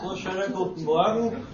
[0.00, 1.46] So, schönen guten Morgen.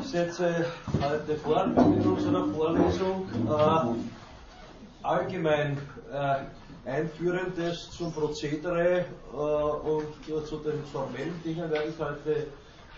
[0.00, 0.64] Ich setze
[1.02, 5.76] heute fort mit unserer Vorlesung äh, allgemein
[6.12, 12.46] äh, Einführendes zum Prozedere äh, und äh, zu den formellen Dingen werde ich heute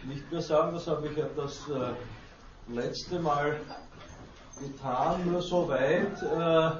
[0.04, 0.74] nicht mehr sagen.
[0.74, 3.60] Das habe ich ja das äh, letzte Mal
[4.60, 5.22] getan.
[5.24, 6.70] Nur soweit äh,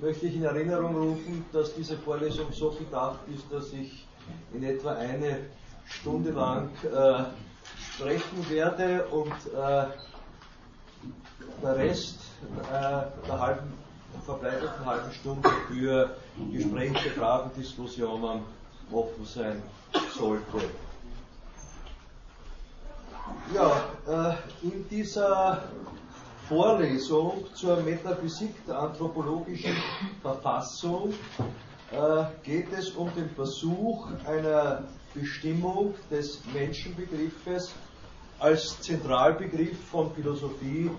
[0.00, 4.06] möchte ich in Erinnerung rufen, dass diese Vorlesung so gedacht ist, dass ich
[4.52, 5.40] in etwa eine
[5.86, 7.24] Stunde lang äh,
[7.94, 9.86] sprechen werde und äh,
[11.62, 12.20] der Rest
[12.70, 13.72] äh, der halben,
[14.24, 16.16] verbleibenden halben Stunde für
[16.52, 18.42] Gespräche, Fragen, Diskussionen
[18.92, 19.62] offen sein
[20.16, 20.68] sollte.
[23.54, 25.62] Ja, äh, in dieser
[26.48, 29.76] Vorlesung zur Metaphysik der anthropologischen
[30.20, 31.14] Verfassung
[31.90, 37.72] äh, geht es um den Versuch einer Bestimmung des Menschenbegriffes
[38.38, 40.90] als Zentralbegriff von Philosophie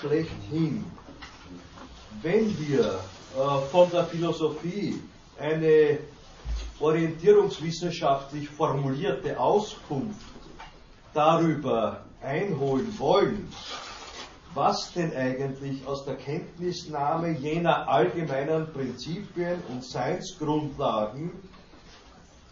[0.00, 0.84] schlechthin.
[2.20, 2.98] Wenn wir
[3.36, 5.00] äh, von der Philosophie
[5.38, 5.98] eine
[6.80, 10.26] orientierungswissenschaftlich formulierte Auskunft
[11.14, 13.48] darüber einholen wollen,
[14.54, 21.30] was denn eigentlich aus der Kenntnisnahme jener allgemeinen Prinzipien und Seinsgrundlagen,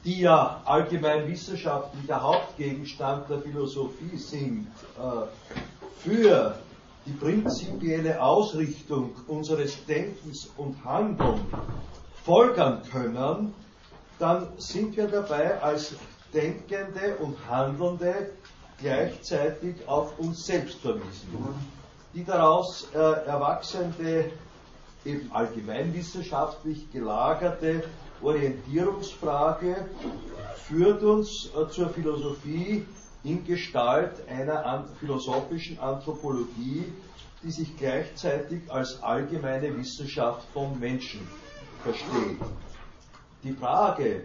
[0.05, 4.67] die ja allgemein wissenschaftlicher Hauptgegenstand der Philosophie sind,
[4.99, 5.27] äh,
[5.99, 6.57] für
[7.07, 11.41] die prinzipielle Ausrichtung unseres Denkens und Handelns
[12.25, 13.55] folgern können,
[14.19, 15.95] dann sind wir dabei als
[16.33, 18.31] Denkende und Handelnde
[18.79, 21.29] gleichzeitig auf uns selbst verwiesen
[22.15, 24.33] die daraus äh, erwachsende,
[25.05, 27.85] eben allgemeinwissenschaftlich gelagerte
[28.23, 29.89] Orientierungsfrage
[30.67, 32.87] führt uns äh, zur Philosophie
[33.25, 36.85] in Gestalt einer philosophischen Anthropologie,
[37.43, 41.21] die sich gleichzeitig als allgemeine Wissenschaft vom Menschen
[41.83, 42.39] versteht.
[43.43, 44.25] Die Frage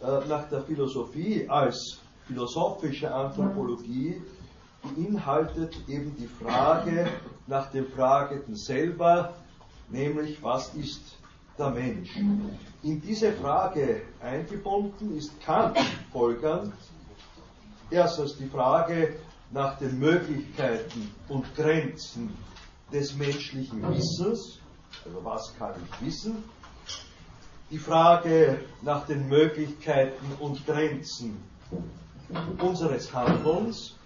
[0.00, 4.22] äh, nach der Philosophie als philosophische Anthropologie
[4.82, 7.08] beinhaltet eben die Frage
[7.46, 9.34] nach dem Fragenden selber,
[9.90, 11.19] nämlich was ist
[11.60, 12.16] der Mensch?
[12.82, 15.78] In diese Frage eingebunden ist Kant
[16.10, 16.72] folgernd
[17.90, 19.16] erstens die Frage
[19.50, 22.36] nach den Möglichkeiten und Grenzen
[22.92, 24.58] des menschlichen Wissens,
[25.04, 26.44] also was kann ich wissen,
[27.70, 31.36] die Frage nach den Möglichkeiten und Grenzen
[32.58, 33.96] unseres Handelns,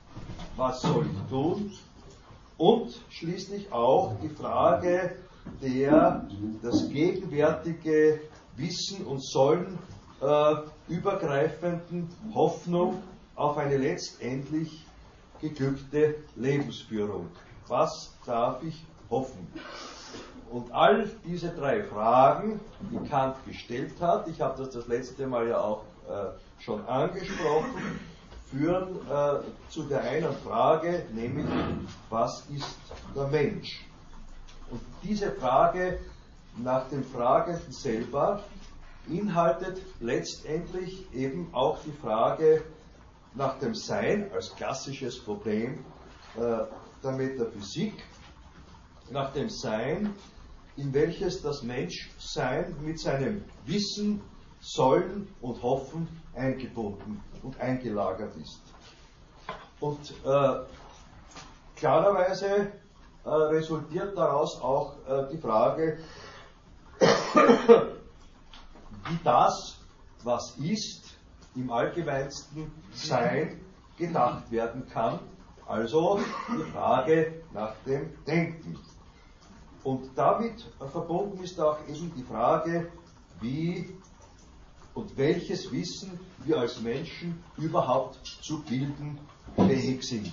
[0.56, 1.72] was soll ich tun?
[2.56, 5.16] Und schließlich auch die Frage
[5.62, 6.26] der
[6.62, 8.20] das gegenwärtige
[8.56, 9.78] Wissen und Sollen
[10.20, 10.54] äh,
[10.88, 13.02] übergreifenden Hoffnung
[13.34, 14.86] auf eine letztendlich
[15.40, 17.28] geglückte Lebensführung.
[17.68, 19.46] Was darf ich hoffen?
[20.50, 25.48] Und all diese drei Fragen, die Kant gestellt hat, ich habe das das letzte Mal
[25.48, 27.98] ja auch äh, schon angesprochen,
[28.50, 31.46] führen äh, zu der einen Frage, nämlich
[32.08, 32.78] was ist
[33.16, 33.84] der Mensch?
[34.70, 35.98] Und diese Frage
[36.56, 38.42] nach dem Fragenden selber
[39.06, 42.64] beinhaltet letztendlich eben auch die Frage
[43.34, 45.84] nach dem Sein als klassisches Problem
[46.36, 46.64] äh,
[47.02, 47.94] der Metaphysik,
[49.10, 50.14] nach dem Sein,
[50.76, 54.22] in welches das Menschsein mit seinem Wissen,
[54.60, 58.62] Sollen und Hoffen eingebunden und eingelagert ist.
[59.78, 60.60] Und äh,
[61.76, 62.72] klarerweise
[63.24, 65.98] äh, resultiert daraus auch äh, die Frage,
[69.08, 69.78] wie das,
[70.22, 71.14] was ist,
[71.54, 73.60] im allgemeinsten Sein
[73.96, 75.20] gedacht werden kann.
[75.66, 78.78] Also die Frage nach dem Denken.
[79.82, 82.90] Und damit verbunden ist auch eben die Frage,
[83.40, 83.96] wie
[84.94, 89.18] und welches Wissen wir als Menschen überhaupt zu bilden
[89.56, 90.32] fähig sind.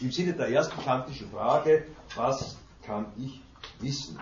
[0.00, 1.86] Im Sinne der ersten kantischen Frage,
[2.16, 3.40] was kann ich
[3.80, 4.18] wissen?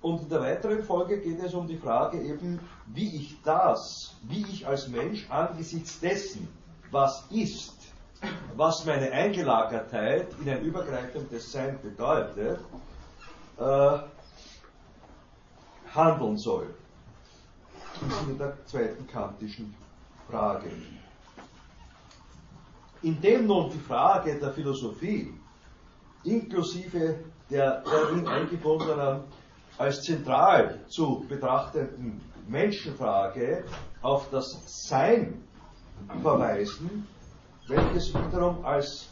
[0.00, 4.44] Und in der weiteren Folge geht es um die Frage eben, wie ich das, wie
[4.46, 6.48] ich als Mensch angesichts dessen,
[6.90, 7.74] was ist,
[8.56, 12.60] was meine Eingelagertheit in ein übergreifendes Sein bedeutet,
[13.58, 13.98] äh,
[15.94, 16.74] handeln soll.
[18.00, 19.74] Im Sinne der zweiten kantischen
[20.30, 20.70] Frage.
[23.02, 25.32] Indem nun die Frage der Philosophie
[26.24, 29.22] inklusive der darin eingebundenen
[29.78, 33.64] als zentral zu betrachtenden Menschenfrage
[34.02, 35.42] auf das Sein
[36.22, 37.06] verweisen,
[37.68, 39.08] welches wiederum als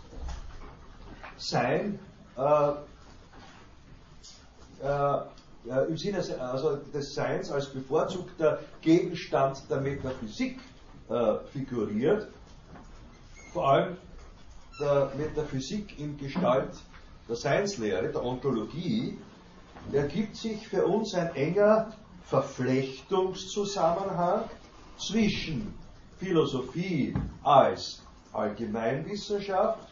[1.37, 1.99] Sein
[2.37, 2.73] äh,
[4.83, 10.61] äh, im Sinne also des Seins als bevorzugter Gegenstand der Metaphysik
[11.09, 12.29] äh, figuriert,
[13.57, 13.97] vor allem
[14.79, 16.75] der Metaphysik in Gestalt
[17.27, 19.17] der Seinslehre, der Ontologie,
[19.93, 21.91] ergibt sich für uns ein enger
[22.25, 24.51] Verflechtungszusammenhang
[24.99, 25.73] zwischen
[26.19, 28.03] Philosophie als
[28.35, 29.89] Allgemeinwissenschaft,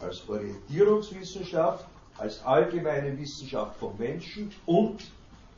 [0.00, 1.84] als Orientierungswissenschaft,
[2.18, 5.10] als allgemeine Wissenschaft vom Menschen und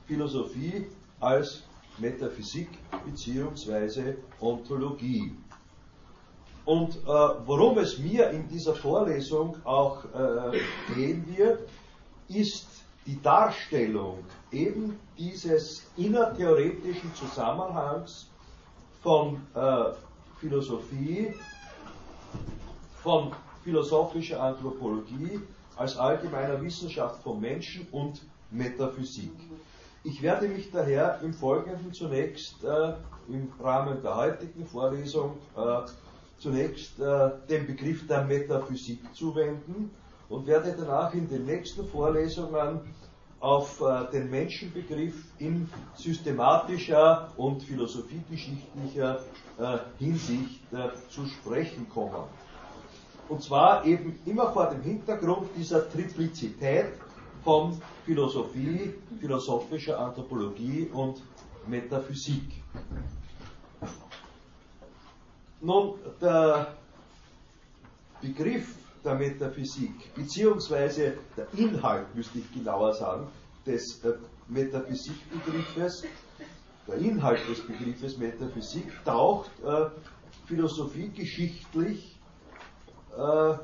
[0.07, 0.87] Philosophie
[1.21, 1.63] als
[1.99, 2.71] Metaphysik
[3.05, 4.15] bzw.
[4.41, 5.37] Ontologie.
[6.65, 10.61] Und äh, worum es mir in dieser Vorlesung auch äh,
[10.95, 11.69] gehen wird,
[12.29, 12.67] ist
[13.05, 14.19] die Darstellung
[14.53, 18.29] eben dieses innertheoretischen Zusammenhangs
[19.03, 19.85] von äh,
[20.39, 21.35] Philosophie,
[23.03, 23.33] von
[23.65, 25.41] philosophischer Anthropologie
[25.77, 29.33] als allgemeiner Wissenschaft vom Menschen und Metaphysik.
[30.05, 32.95] Ich werde mich daher im Folgenden zunächst äh,
[33.29, 35.83] im Rahmen der heutigen Vorlesung äh,
[36.43, 39.91] zunächst äh, dem Begriff der Metaphysik zuwenden
[40.29, 42.81] und werde danach in den nächsten Vorlesungen
[43.39, 49.21] auf äh, den Menschenbegriff in systematischer und philosophiegeschichtlicher
[49.59, 52.25] äh, Hinsicht äh, zu sprechen kommen.
[53.29, 56.87] Und zwar eben immer vor dem Hintergrund dieser Triplizität
[57.45, 61.23] von Philosophie, philosophischer Anthropologie und
[61.67, 62.63] Metaphysik.
[65.65, 66.75] Nun, der
[68.21, 68.75] Begriff
[69.05, 73.29] der Metaphysik, beziehungsweise der Inhalt, müsste ich genauer sagen,
[73.65, 74.01] des
[74.49, 76.03] Metaphysikbegriffes,
[76.89, 79.87] der Inhalt des Begriffes Metaphysik taucht äh,
[80.47, 82.19] philosophiegeschichtlich
[83.17, 83.55] äh,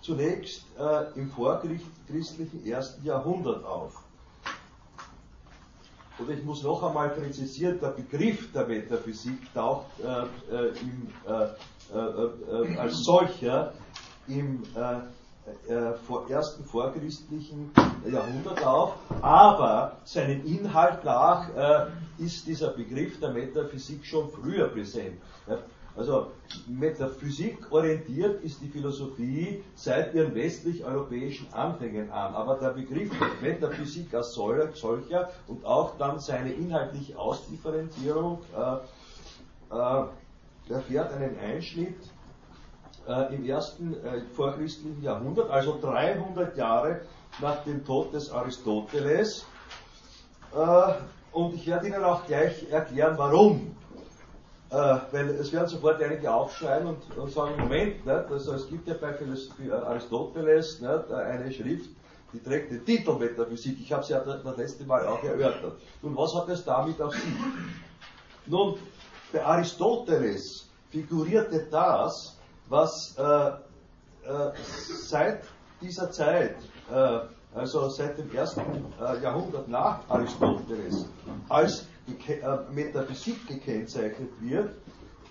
[0.00, 4.02] zunächst äh, im vorchristlichen ersten Jahrhundert auf.
[6.18, 12.74] Oder ich muss noch einmal präzisieren, der Begriff der Metaphysik taucht äh, äh im, äh,
[12.74, 13.72] äh, als solcher
[14.28, 14.62] im
[16.06, 17.72] vor, ersten vorchristlichen
[18.08, 25.20] Jahrhundert auf, aber seinem Inhalt nach ist dieser Begriff der Metaphysik schon früher präsent.
[25.94, 26.28] Also
[26.66, 32.34] Metaphysik orientiert ist die Philosophie seit ihren westlich-europäischen Anfängen an.
[32.34, 33.10] Aber der Begriff
[33.42, 40.04] Metaphysik als solcher und auch dann seine inhaltliche Ausdifferenzierung äh, äh,
[40.72, 41.98] erfährt einen Einschnitt
[43.06, 47.02] äh, im ersten äh, vorchristlichen Jahrhundert, also 300 Jahre
[47.40, 49.44] nach dem Tod des Aristoteles.
[50.54, 50.92] Äh,
[51.32, 53.74] und ich werde Ihnen auch gleich erklären, warum
[54.72, 58.08] äh, weil es werden sofort einige aufschreien und, und sagen, Moment, nicht?
[58.08, 59.14] Also es gibt ja bei
[59.70, 61.90] Aristoteles nicht, eine Schrift,
[62.32, 63.78] die trägt den Titel Metaphysik.
[63.80, 65.74] Ich habe es ja das letzte Mal auch erörtert.
[66.00, 67.22] Nun, was hat es damit auf sich?
[68.46, 68.78] Nun,
[69.30, 72.38] bei Aristoteles figurierte das,
[72.70, 74.52] was äh, äh,
[75.06, 75.42] seit
[75.82, 76.56] dieser Zeit,
[76.90, 77.20] äh,
[77.54, 78.62] also seit dem ersten
[78.98, 81.06] äh, Jahrhundert nach Aristoteles,
[81.50, 81.91] als äh,
[82.72, 84.74] Metaphysik gekennzeichnet wird,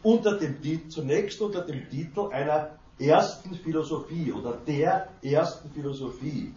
[0.03, 6.53] unter dem, zunächst unter dem Titel einer ersten Philosophie oder der ersten Philosophie.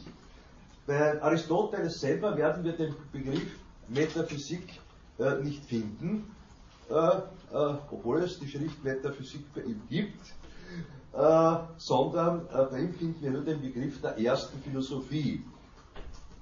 [0.86, 4.80] Bei Aristoteles selber werden wir den Begriff Metaphysik
[5.18, 6.34] äh, nicht finden,
[6.90, 10.20] äh, äh, obwohl es die Schrift Metaphysik bei ihm gibt,
[11.12, 15.42] äh, sondern äh, bei ihm finden wir nur den Begriff der ersten Philosophie.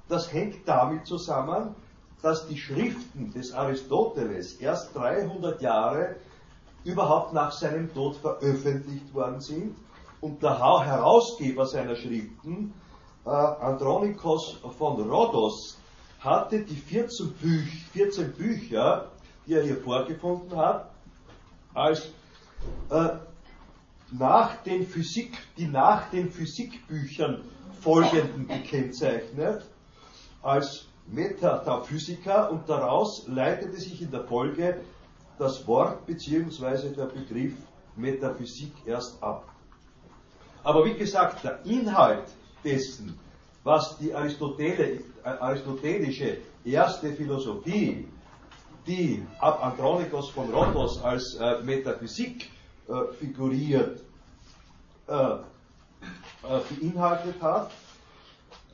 [0.08, 1.74] Das hängt damit zusammen,
[2.22, 6.16] dass die Schriften des Aristoteles erst 300 Jahre
[6.84, 9.76] überhaupt nach seinem Tod veröffentlicht worden sind
[10.20, 12.72] und der Herausgeber seiner Schriften,
[13.26, 15.78] äh, Andronikos von Rhodos,
[16.20, 19.10] hatte die 14, Büch, 14 Bücher,
[19.46, 20.90] die er hier vorgefunden hat,
[21.74, 22.10] als
[22.90, 23.08] äh,
[24.12, 27.42] nach den Physik, die nach den Physikbüchern
[27.80, 29.64] folgenden gekennzeichnet,
[30.42, 34.80] als Metaphysiker und daraus leitete sich in der Folge
[35.38, 36.90] das Wort bzw.
[36.90, 37.54] der Begriff
[37.96, 39.48] Metaphysik erst ab.
[40.64, 42.24] Aber wie gesagt, der Inhalt
[42.64, 43.18] dessen,
[43.64, 48.08] was die aristotelische erste Philosophie,
[48.86, 52.48] die ab Andronikos von Rhodos als äh, Metaphysik
[52.88, 54.00] äh, figuriert,
[55.08, 55.38] äh, äh
[56.80, 57.81] beinhaltet hat, Äh,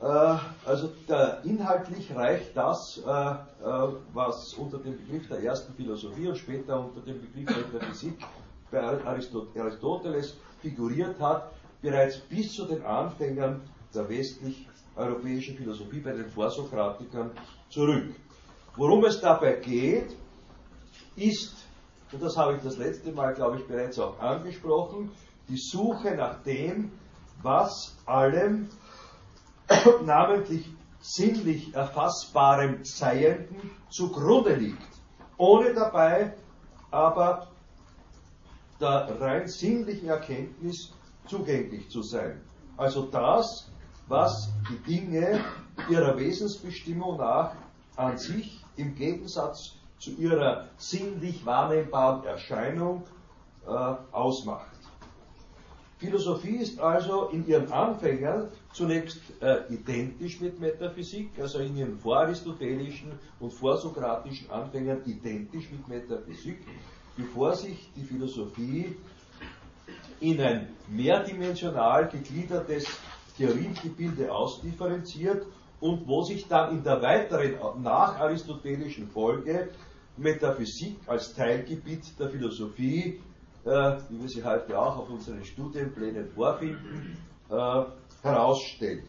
[0.01, 6.37] also der, inhaltlich reicht das, äh, äh, was unter dem Begriff der ersten Philosophie und
[6.37, 8.17] später unter dem Begriff der Physik
[8.71, 11.51] bei Aristoteles figuriert hat,
[11.81, 13.61] bereits bis zu den Anfängern
[13.93, 17.31] der westlich-europäischen Philosophie bei den Vorsokratikern
[17.69, 18.15] zurück.
[18.77, 20.15] Worum es dabei geht,
[21.15, 21.55] ist,
[22.11, 25.11] und das habe ich das letzte Mal, glaube ich, bereits auch angesprochen,
[25.49, 26.91] die Suche nach dem,
[27.41, 28.69] was allem
[30.05, 34.87] namentlich sinnlich erfassbarem Seienden zugrunde liegt,
[35.37, 36.33] ohne dabei
[36.91, 37.47] aber
[38.79, 40.91] der rein sinnlichen Erkenntnis
[41.27, 42.41] zugänglich zu sein.
[42.77, 43.69] Also das,
[44.07, 45.43] was die Dinge
[45.89, 47.53] ihrer Wesensbestimmung nach
[47.95, 53.03] an sich im Gegensatz zu ihrer sinnlich wahrnehmbaren Erscheinung
[53.67, 53.71] äh,
[54.11, 54.65] ausmacht.
[55.97, 63.11] Philosophie ist also in ihren Anfängern zunächst äh, identisch mit Metaphysik, also in ihren voraristotelischen
[63.39, 66.59] und vorsokratischen Anfängern identisch mit Metaphysik,
[67.17, 68.95] bevor sich die Philosophie
[70.19, 72.85] in ein mehrdimensional gegliedertes
[73.37, 75.45] Theoriegebilde ausdifferenziert
[75.79, 79.69] und wo sich dann in der weiteren nacharistotelischen Folge
[80.17, 83.21] Metaphysik als Teilgebiet der Philosophie
[83.65, 87.17] äh, wie wir sie heute auch auf unseren Studienplänen vorfinden,
[87.49, 87.83] äh,
[88.21, 89.03] herausstellt.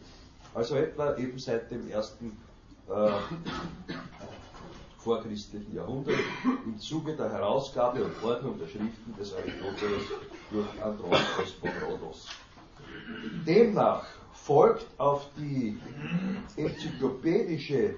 [0.53, 2.37] Also etwa eben seit dem ersten
[2.89, 3.11] äh,
[4.97, 6.19] vorchristlichen Jahrhundert
[6.65, 10.03] im Zuge der Herausgabe und Ordnung der Schriften des Aristoteles
[10.51, 12.27] durch Andronikos von Rhodos.
[13.45, 15.79] Demnach folgt auf die
[16.57, 17.95] enzyklopädische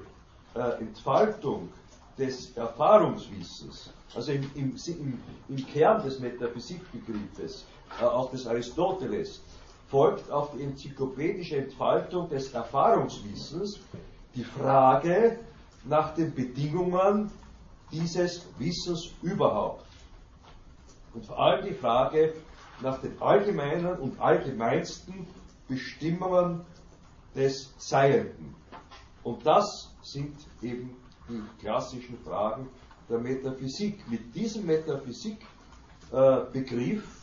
[0.56, 1.70] äh, Entfaltung
[2.18, 7.66] des Erfahrungswissens also im, im, im, im Kern des Metaphysikbegriffes,
[8.00, 9.42] äh, auch des Aristoteles,
[9.94, 13.80] folgt auf die enzyklopädische Entfaltung des Erfahrungswissens
[14.34, 15.38] die Frage
[15.84, 17.30] nach den Bedingungen
[17.92, 19.86] dieses Wissens überhaupt.
[21.14, 22.34] Und vor allem die Frage
[22.82, 25.28] nach den allgemeinen und allgemeinsten
[25.68, 26.62] Bestimmungen
[27.36, 28.56] des Seienden.
[29.22, 30.90] Und das sind eben
[31.30, 32.68] die klassischen Fragen
[33.08, 34.10] der Metaphysik.
[34.10, 37.23] Mit diesem Metaphysikbegriff äh,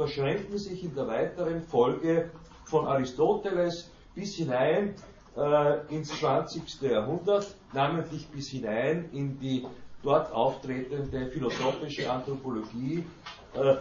[0.00, 2.30] verschränken sich in der weiteren Folge
[2.64, 4.94] von Aristoteles bis hinein
[5.36, 6.80] äh, ins 20.
[6.80, 9.66] Jahrhundert, namentlich bis hinein in die
[10.02, 13.04] dort auftretende philosophische Anthropologie
[13.52, 13.76] äh,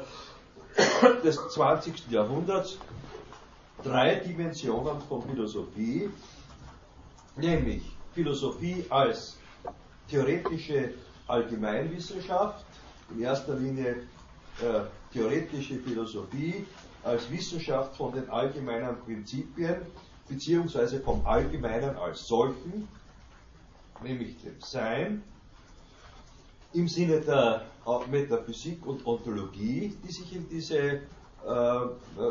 [1.23, 2.11] des 20.
[2.11, 2.77] Jahrhunderts,
[3.81, 6.09] drei Dimensionen von Philosophie,
[7.37, 9.37] nämlich Philosophie als
[10.09, 10.95] theoretische
[11.27, 12.65] Allgemeinwissenschaft,
[13.09, 14.03] in erster Linie
[14.61, 14.81] äh,
[15.13, 16.65] theoretische Philosophie
[17.03, 19.77] als Wissenschaft von den allgemeinen Prinzipien
[20.27, 22.87] beziehungsweise vom Allgemeinen als solchen,
[24.03, 25.23] nämlich dem Sein,
[26.73, 27.63] im Sinne der
[28.11, 30.99] Metaphysik und Ontologie, die sich in diese äh,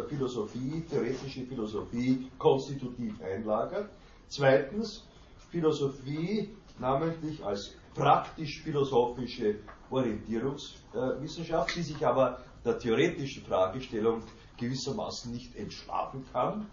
[0.09, 3.91] Philosophie, theoretische Philosophie konstitutiv einlagert.
[4.29, 5.05] Zweitens,
[5.51, 9.57] Philosophie namentlich als praktisch-philosophische
[9.91, 12.39] Orientierungswissenschaft, die sich aber
[12.69, 14.23] der theoretischen Fragestellung
[14.59, 16.67] gewissermaßen nicht entschlafen kann.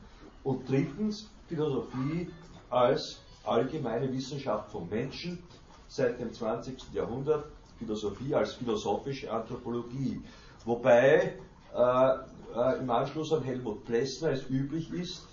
[0.43, 2.29] Und drittens Philosophie
[2.69, 5.41] als allgemeine Wissenschaft vom Menschen
[5.87, 6.93] seit dem 20.
[6.93, 7.45] Jahrhundert,
[7.79, 10.21] Philosophie als philosophische Anthropologie.
[10.65, 11.37] Wobei
[11.73, 12.13] äh,
[12.55, 15.27] äh, im Anschluss an Helmut Plessner es üblich ist,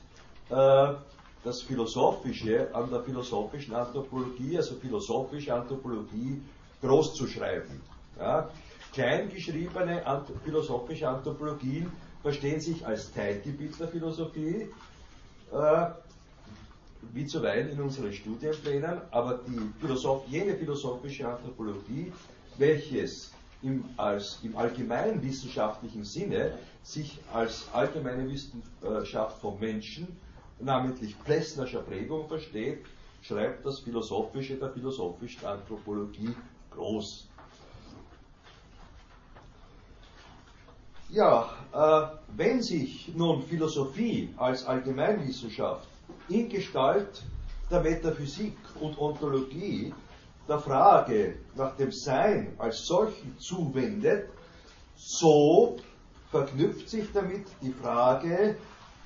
[0.50, 0.94] äh,
[1.44, 6.40] das Philosophische an der philosophischen Anthropologie, also philosophische Anthropologie,
[6.80, 7.80] groß zu schreiben.
[8.18, 8.48] Ja.
[8.92, 10.02] Kleingeschriebene
[10.44, 11.90] philosophische Anthropologien
[12.22, 14.68] verstehen sich als Teilgebiet der Philosophie,
[15.50, 15.86] äh,
[17.14, 19.40] wie zuweilen in unseren Studienplänen, aber
[19.80, 22.12] Philosoph jene philosophische Anthropologie,
[22.58, 23.32] welches
[23.62, 30.06] im, als, im allgemeinen wissenschaftlichen Sinne sich als allgemeine Wissenschaft vom Menschen
[30.60, 32.84] namentlich Plessnerscher Prägung versteht,
[33.22, 36.34] schreibt das Philosophische der philosophischen Anthropologie
[36.70, 37.31] groß.
[41.12, 45.86] Ja, äh, wenn sich nun Philosophie als Allgemeinwissenschaft
[46.30, 47.22] in Gestalt
[47.70, 49.92] der Metaphysik und Ontologie
[50.48, 54.30] der Frage nach dem Sein als solchen zuwendet,
[54.96, 55.76] so
[56.30, 58.56] verknüpft sich damit die Frage,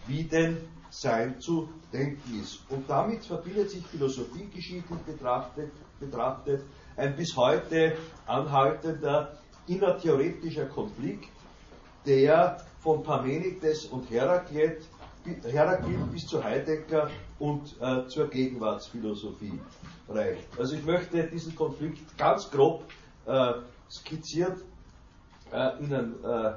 [0.06, 0.58] wie denn
[0.90, 2.60] sein zu denken ist.
[2.70, 6.62] Und damit verbindet sich philosophiegeschichtlich betrachtet, betrachtet
[6.96, 7.96] ein bis heute
[8.28, 11.35] anhaltender innertheoretischer Konflikt,
[12.06, 14.82] der von Parmenides und Heraklet
[15.42, 17.10] Heraklit bis zu Heidegger
[17.40, 19.58] und äh, zur Gegenwartsphilosophie
[20.08, 20.46] reicht.
[20.58, 22.84] Also ich möchte diesen Konflikt ganz grob
[23.26, 23.54] äh,
[23.90, 24.58] skizziert
[25.52, 26.48] äh, Ihnen äh,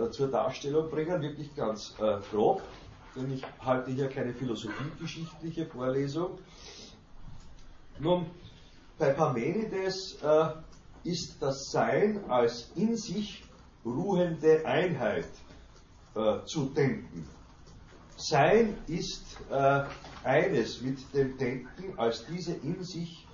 [0.00, 2.62] äh, zur Darstellung bringen, wirklich ganz äh, grob,
[3.14, 6.38] denn ich halte hier keine philosophiegeschichtliche Vorlesung.
[7.98, 8.26] Nun,
[8.96, 10.18] bei Parmenides
[11.04, 13.47] ist das Sein als in sich
[13.84, 15.28] ruhende Einheit
[16.14, 17.26] äh, zu denken.
[18.16, 19.84] Sein ist äh,
[20.24, 23.26] eines mit dem Denken als diese in sich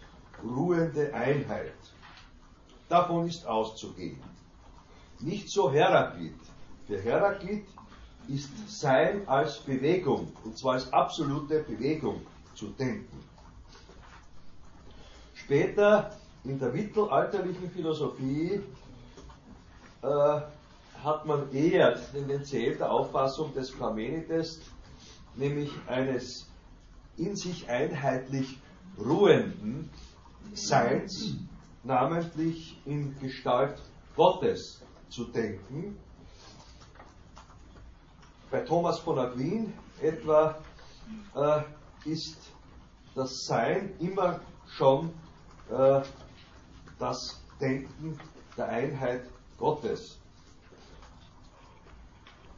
[0.43, 1.73] ruhende Einheit.
[2.89, 4.21] Davon ist auszugehen.
[5.21, 6.37] Nicht so Heraklit.
[6.87, 7.65] Für Heraklit
[8.29, 12.21] ist Sein als Bewegung, und zwar als absolute Bewegung
[12.55, 13.25] zu denken.
[15.35, 16.11] Später
[16.45, 18.61] in der mittelalterlichen Philosophie
[20.05, 20.41] äh,
[21.03, 24.61] hat man eher tendenziell der Auffassung des Parmenides,
[25.35, 26.47] nämlich eines
[27.17, 28.59] in sich einheitlich
[28.99, 29.91] ruhenden
[30.53, 31.37] Seins,
[31.83, 33.81] namentlich in Gestalt
[34.17, 35.99] Gottes zu denken.
[38.51, 40.57] Bei Thomas von Aquin etwa
[41.35, 41.63] äh,
[42.05, 42.39] ist
[43.15, 45.11] das Sein immer schon
[45.71, 46.03] äh,
[46.99, 48.19] das Denken
[48.57, 49.29] der Einheit
[49.65, 50.19] Gottes.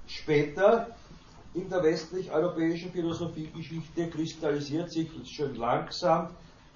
[0.09, 0.97] Später
[1.55, 6.31] in der westlich-europäischen Philosophiegeschichte kristallisiert sich schon langsam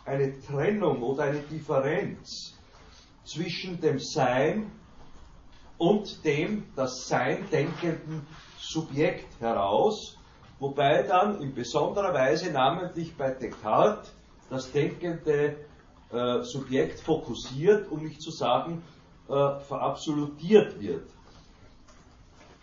[0.04, 2.54] eine Trennung oder eine Differenz
[3.25, 4.70] zwischen dem Sein
[5.78, 8.25] und dem das Sein denkenden
[8.56, 10.16] Subjekt heraus,
[10.60, 14.12] wobei dann in besonderer Weise namentlich bei Descartes
[14.49, 15.56] das denkende
[16.12, 18.80] äh, Subjekt fokussiert, um nicht zu sagen
[19.30, 21.08] äh, verabsolutiert wird.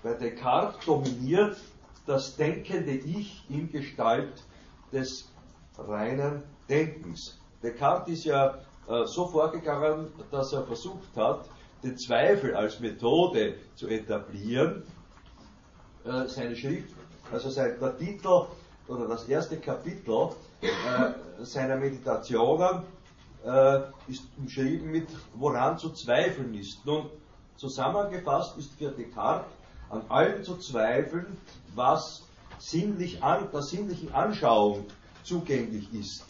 [0.03, 1.57] Bei Descartes dominiert
[2.05, 4.43] das denkende Ich in Gestalt
[4.91, 5.29] des
[5.77, 7.39] reinen Denkens.
[7.63, 8.57] Descartes ist ja
[8.88, 11.45] äh, so vorgegangen, dass er versucht hat,
[11.83, 14.83] den Zweifel als Methode zu etablieren.
[16.05, 16.93] Äh, seine Schrift,
[17.32, 18.45] also sein, der Titel
[18.88, 20.30] oder das erste Kapitel
[20.62, 22.84] äh, seiner Meditationen
[23.47, 26.86] äh, ist umschrieben mit woran zu zweifeln ist.
[26.86, 27.10] Nun,
[27.55, 29.51] zusammengefasst ist für Descartes
[29.89, 31.38] an allem zu zweifeln,
[31.73, 32.23] was
[32.60, 34.86] sinnlich an, der sinnlichen Anschauung
[35.23, 36.25] zugänglich ist.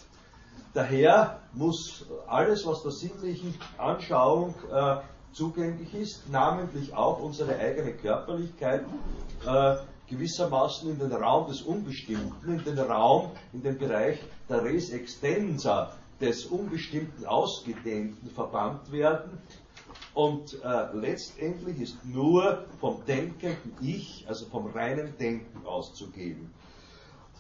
[0.73, 4.97] Daher muss alles, was der sinnlichen Anschauung äh,
[5.31, 8.85] zugänglich ist, namentlich auch unsere eigene Körperlichkeit,
[9.45, 9.75] äh,
[10.07, 15.91] gewissermaßen in den Raum des Unbestimmten, in den Raum, in den Bereich der Res Extensa
[16.21, 19.37] des Unbestimmten Ausgedehnten verbannt werden.
[20.13, 26.51] Und äh, letztendlich ist nur vom denkenden Ich, also vom reinen Denken auszugehen.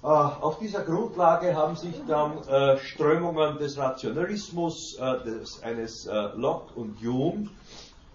[0.03, 6.13] Äh, auf dieser Grundlage haben sich dann äh, Strömungen des Rationalismus, äh, des, eines äh,
[6.35, 7.49] Locke und Hume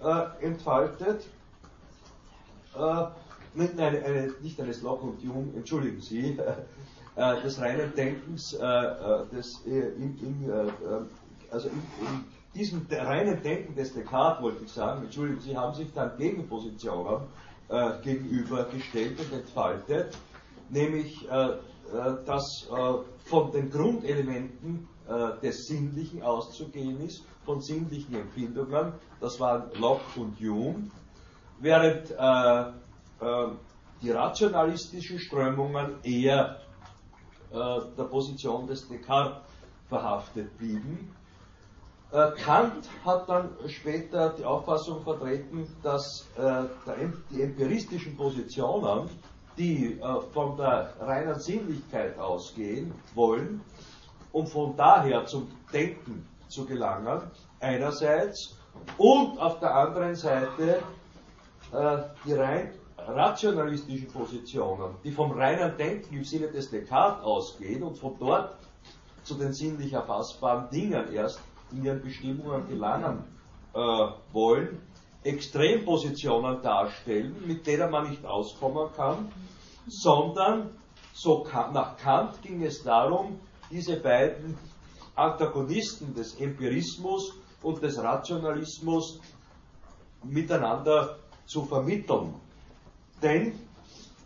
[0.02, 1.24] äh, entfaltet.
[3.54, 6.38] Nicht, eine, eine, nicht, eines Locke und Hume, entschuldigen Sie,
[7.16, 8.50] des reinen Denkens,
[9.32, 10.52] des, in, in,
[11.50, 15.92] also in, in diesem reinen Denken des Descartes, wollte ich sagen, entschuldigen Sie, haben sich
[15.92, 17.26] dann Gegenpositionen
[18.02, 20.16] gegenübergestellt und entfaltet,
[20.70, 21.28] nämlich
[21.92, 29.38] äh, dass äh, von den Grundelementen äh, des Sinnlichen auszugehen ist, von sinnlichen Empfindungen, das
[29.38, 30.88] waren Locke und Hume,
[31.60, 32.10] während
[34.00, 36.61] die rationalistischen Strömungen eher
[37.52, 39.38] der Position des Descartes
[39.88, 41.14] verhaftet blieben.
[42.10, 46.26] Kant hat dann später die Auffassung vertreten, dass
[47.30, 49.08] die empiristischen Positionen
[49.56, 53.60] die äh, von der reinen Sinnlichkeit ausgehen wollen,
[54.32, 57.22] um von daher zum Denken zu gelangen,
[57.60, 58.56] einerseits,
[58.96, 60.82] und auf der anderen Seite
[61.72, 62.72] äh, die rein
[63.08, 68.56] rationalistischen Positionen, die vom reinen Denken im Sinne des Descartes ausgehen und von dort
[69.24, 71.40] zu den sinnlich erfassbaren Dingen erst
[71.72, 73.24] in ihren Bestimmungen gelangen
[73.74, 73.78] äh,
[74.32, 74.80] wollen,
[75.24, 79.30] Extrempositionen darstellen, mit denen man nicht auskommen kann,
[79.86, 80.70] sondern
[81.12, 83.38] so nach Kant ging es darum,
[83.70, 84.58] diese beiden
[85.14, 89.20] Antagonisten des Empirismus und des Rationalismus
[90.24, 92.34] miteinander zu vermitteln.
[93.22, 93.58] Denn,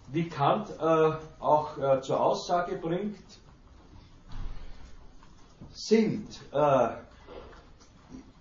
[0.08, 3.18] wie Kant äh, auch äh, zur Aussage bringt,
[5.72, 6.88] sind äh,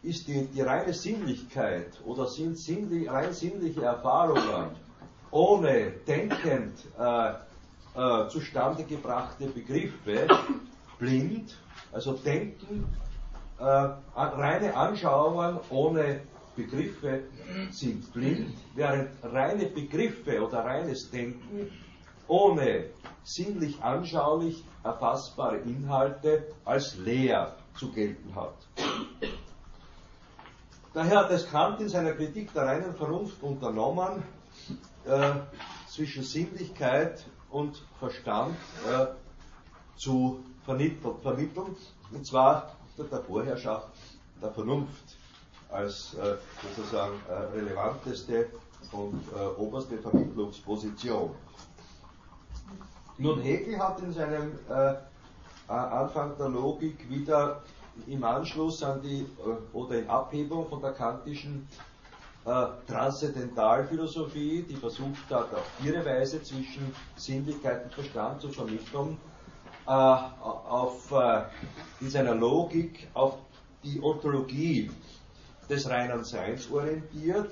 [0.03, 4.69] ist die, die reine Sinnlichkeit oder sind sinnlich, rein sinnliche Erfahrungen
[5.31, 7.29] ohne denkend äh,
[7.95, 10.27] äh, zustande gebrachte Begriffe
[10.99, 11.57] blind,
[11.91, 12.85] also Denken,
[13.59, 16.21] äh, reine Anschauungen ohne
[16.55, 17.23] Begriffe
[17.71, 21.71] sind blind, während reine Begriffe oder reines Denken
[22.27, 22.85] ohne
[23.23, 28.55] sinnlich anschaulich erfassbare Inhalte als leer zu gelten hat.
[30.93, 34.23] Daher hat es Kant in seiner Kritik der reinen Vernunft unternommen,
[35.05, 35.31] äh,
[35.89, 38.55] zwischen Sinnlichkeit und Verstand
[38.89, 39.07] äh,
[39.97, 41.75] zu vermitteln,
[42.11, 43.89] und zwar unter der Vorherrschaft
[44.41, 45.14] der Vernunft
[45.75, 46.35] als äh,
[46.75, 48.47] sozusagen äh, relevanteste
[48.91, 51.31] und äh, oberste Vermittlungsposition.
[53.17, 54.59] Nun, Hegel hat in seinem
[55.67, 57.63] Anfang der Logik wieder
[58.07, 59.25] im Anschluss an die
[59.71, 61.65] oder in Abhebung von der kantischen
[62.45, 69.17] äh, Transzendentalphilosophie, die versucht hat, auf ihre Weise zwischen Sinnlichkeit und Verstand zu vermitteln,
[69.87, 71.43] äh, auf, äh,
[72.01, 73.37] in seiner Logik auf
[73.83, 74.91] die Ontologie
[75.69, 77.49] des reinen Seins orientiert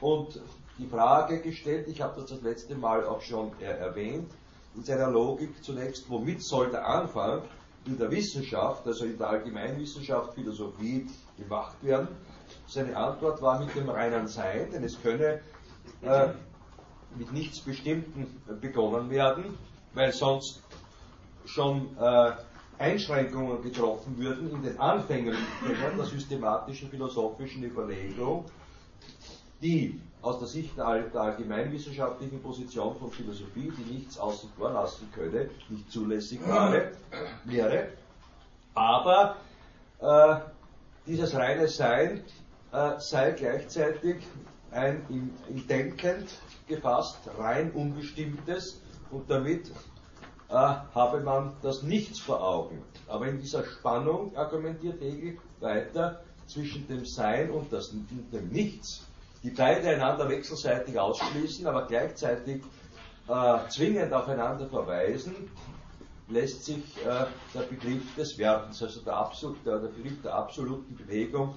[0.00, 0.40] und
[0.78, 4.30] die Frage gestellt, ich habe das das letzte Mal auch schon erwähnt,
[4.74, 7.42] in seiner Logik zunächst, womit soll der Anfang
[7.84, 12.08] in der Wissenschaft, also in der Allgemeinwissenschaft, Philosophie gemacht werden?
[12.66, 15.40] Seine Antwort war mit dem reinen Sein, denn es könne
[16.02, 16.28] äh,
[17.16, 19.58] mit nichts Bestimmten begonnen werden,
[19.94, 20.62] weil sonst
[21.44, 22.32] schon äh,
[22.82, 25.36] Einschränkungen getroffen würden in den Anfängen
[25.96, 28.44] der systematischen philosophischen Überlegung,
[29.62, 35.48] die aus der Sicht der, allgemeinwissenschaftlichen Position von Philosophie, die nichts außen vor lassen könne,
[35.68, 36.40] nicht zulässig
[37.44, 37.88] wäre.
[38.74, 39.36] Aber
[40.00, 40.36] äh,
[41.06, 42.24] dieses reine Sein
[42.72, 44.16] äh, sei gleichzeitig
[44.72, 46.30] ein im, im Denkend
[46.66, 49.70] gefasst, rein unbestimmtes und damit
[50.52, 52.82] äh, habe man das Nichts vor Augen.
[53.08, 59.06] Aber in dieser Spannung argumentiert Hegel weiter zwischen dem Sein und, das, und dem Nichts
[59.42, 62.62] die beide einander wechselseitig ausschließen, aber gleichzeitig
[63.28, 65.50] äh, zwingend aufeinander verweisen,
[66.28, 70.96] lässt sich äh, der Begriff des Werdens, also der, Absolut, der, der Begriff der absoluten
[70.96, 71.54] Bewegung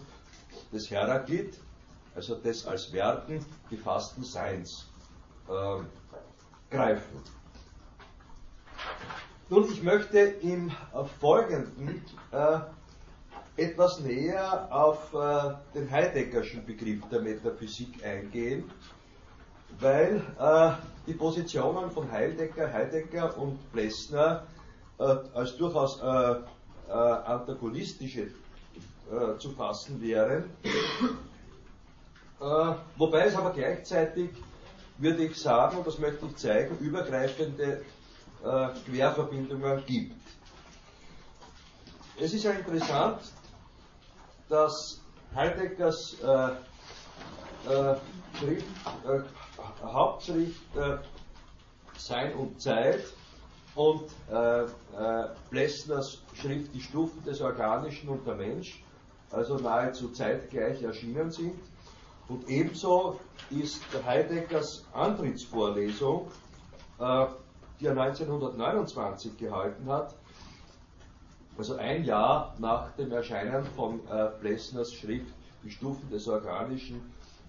[0.74, 1.60] des Heraklit,
[2.16, 4.88] also des als Werden gefassten Seins,
[5.48, 7.20] äh, greifen.
[9.48, 10.72] Nun, ich möchte im
[11.20, 12.60] Folgenden äh,
[13.58, 18.70] etwas näher auf äh, den Heideggerschen Begriff der Metaphysik eingehen,
[19.80, 20.72] weil äh,
[21.06, 24.48] die Positionen von Heidegger, Heidegger und Plessner
[24.98, 26.36] äh, als durchaus äh,
[26.88, 28.28] äh, antagonistische
[29.38, 30.46] zu fassen wären.
[32.98, 34.32] wobei es aber gleichzeitig,
[34.98, 37.84] würde ich sagen, und das möchte ich zeigen, übergreifende
[38.86, 40.16] Querverbindungen gibt.
[42.20, 43.20] Es ist ja interessant,
[44.48, 45.02] dass
[45.34, 46.28] Heideggers äh,
[47.70, 47.96] äh,
[48.40, 48.66] Schrift,
[49.06, 49.20] äh,
[49.84, 50.98] Hauptschrift äh,
[51.98, 53.04] Sein und Zeit
[53.76, 54.68] und äh, äh,
[55.50, 58.82] Plessners Schrift Die Stufen des Organischen und der Mensch,
[59.32, 61.56] also nahezu zeitgleich erschienen sind.
[62.30, 66.32] Und ebenso ist Heideggers Antrittsvorlesung,
[67.80, 70.16] die er 1929 gehalten hat,
[71.58, 75.34] also ein Jahr nach dem Erscheinen von äh, Plessners Schrift
[75.64, 77.02] Die Stufen des Organischen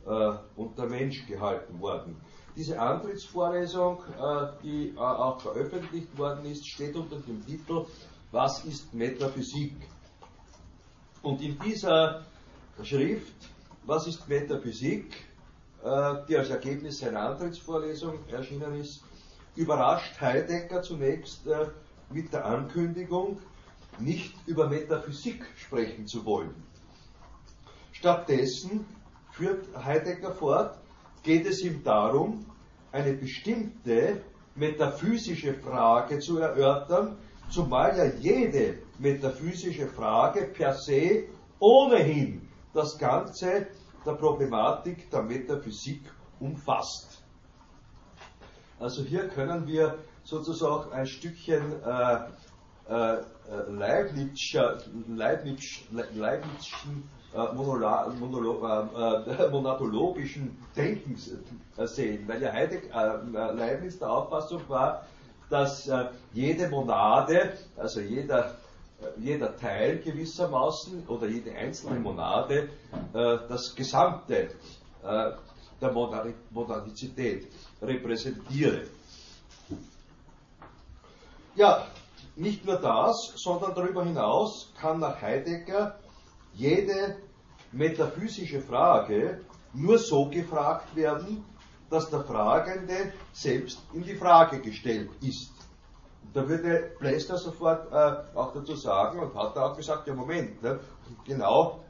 [0.06, 2.16] äh, und der Mensch gehalten worden.
[2.56, 7.84] Diese Antrittsvorlesung, äh, die äh, auch veröffentlicht worden ist, steht unter dem Titel
[8.30, 9.74] Was ist Metaphysik?
[11.22, 12.22] Und in dieser
[12.82, 13.34] Schrift,
[13.84, 15.12] Was ist Metaphysik,
[15.84, 19.02] äh, die als Ergebnis seiner Antrittsvorlesung erschienen ist,
[19.57, 21.66] überrascht Heidegger zunächst äh,
[22.11, 23.38] mit der Ankündigung,
[23.99, 26.55] nicht über Metaphysik sprechen zu wollen.
[27.92, 28.85] Stattdessen
[29.33, 30.79] führt Heidegger fort,
[31.23, 32.45] geht es ihm darum,
[32.92, 34.21] eine bestimmte
[34.55, 37.16] metaphysische Frage zu erörtern,
[37.51, 41.25] zumal ja jede metaphysische Frage per se
[41.59, 43.66] ohnehin das Ganze
[44.05, 46.03] der Problematik der Metaphysik
[46.38, 47.25] umfasst.
[48.78, 52.18] Also hier können wir sozusagen ein Stückchen äh,
[52.88, 53.18] äh,
[53.68, 55.80] Leibnizscher, Leibniz,
[57.34, 61.32] äh, Monolo, äh, monatologischen Denkens
[61.78, 65.06] sehen, weil ja Heidegg, Leibniz der Auffassung war,
[65.50, 65.90] dass
[66.32, 68.56] jede Monade, also jeder,
[69.18, 72.68] jeder Teil gewissermaßen oder jede einzelne Monade
[73.12, 74.48] das Gesamte
[75.80, 75.92] der
[76.50, 77.46] Modernizität
[77.82, 78.86] repräsentiere.
[81.54, 81.86] Ja,
[82.36, 85.98] nicht nur das, sondern darüber hinaus kann nach Heidegger
[86.52, 87.16] jede
[87.72, 89.40] metaphysische Frage
[89.72, 91.44] nur so gefragt werden,
[91.90, 95.52] dass der Fragende selbst in die Frage gestellt ist.
[96.34, 100.62] Da würde Plester sofort äh, auch dazu sagen und hat da auch gesagt, ja Moment,
[100.62, 100.80] ne,
[101.24, 101.80] genau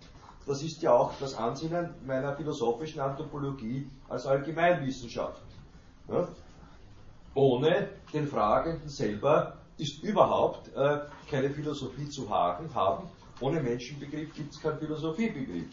[0.47, 5.43] das ist ja auch das Ansinnen meiner philosophischen Anthropologie als Allgemeinwissenschaft.
[6.09, 6.29] Ne?
[7.35, 12.69] Ohne den Fragenden selber ist überhaupt äh, keine Philosophie zu haben.
[13.41, 15.67] Ohne Menschenbegriff gibt es keinen Philosophiebegriff.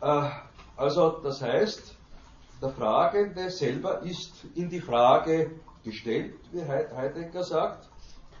[0.00, 0.30] Äh,
[0.76, 1.96] also das heißt,
[2.62, 5.50] der Fragende selber ist in die Frage
[5.84, 7.88] gestellt, wie Heidegger sagt,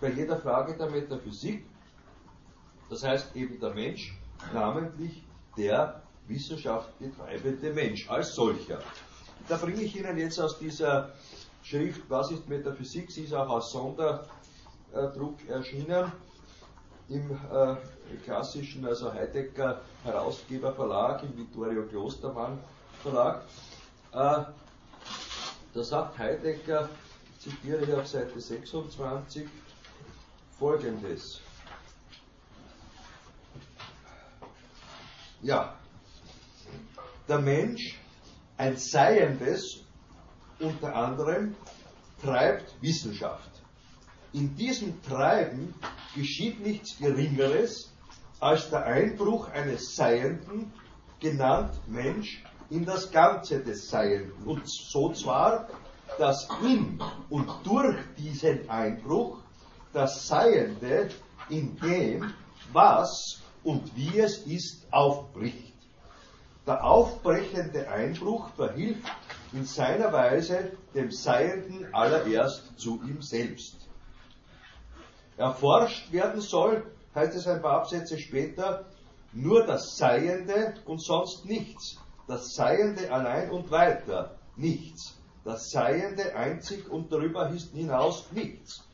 [0.00, 1.66] bei jeder Frage der Metaphysik.
[2.88, 4.19] Das heißt eben der Mensch,
[4.52, 5.22] namentlich
[5.56, 8.78] der Wissenschaft betreibende Mensch als solcher.
[9.48, 11.12] Da bringe ich Ihnen jetzt aus dieser
[11.62, 13.10] Schrift Was ist Metaphysik?
[13.10, 16.12] Sie ist auch als Sonderdruck erschienen
[17.08, 17.76] im äh,
[18.24, 22.58] klassischen, also Heidegger Herausgeber Verlag, im Vittorio Klostermann
[23.02, 23.42] Verlag.
[24.12, 24.44] Äh,
[25.74, 26.88] da sagt Heidegger,
[27.38, 29.48] zitiere ich auf Seite 26,
[30.58, 31.40] folgendes.
[35.42, 35.74] Ja,
[37.26, 37.98] der Mensch,
[38.58, 39.84] ein Seiendes,
[40.58, 41.54] unter anderem,
[42.22, 43.50] treibt Wissenschaft.
[44.34, 45.74] In diesem Treiben
[46.14, 47.90] geschieht nichts Geringeres
[48.38, 50.72] als der Einbruch eines Seienden,
[51.20, 54.42] genannt Mensch, in das Ganze des Seienden.
[54.44, 55.68] Und so zwar,
[56.18, 57.00] dass in
[57.30, 59.38] und durch diesen Einbruch
[59.92, 61.08] das Seiende
[61.48, 62.32] in dem,
[62.72, 65.74] was und wie es ist, aufbricht.
[66.66, 69.10] Der aufbrechende Einbruch verhilft
[69.52, 73.88] in seiner Weise dem Seienden allererst zu ihm selbst.
[75.36, 78.86] Erforscht werden soll, heißt es ein paar Absätze später,
[79.32, 81.98] nur das Seiende und sonst nichts.
[82.28, 85.16] Das Seiende allein und weiter nichts.
[85.44, 88.84] Das Seiende einzig und darüber hinaus nichts.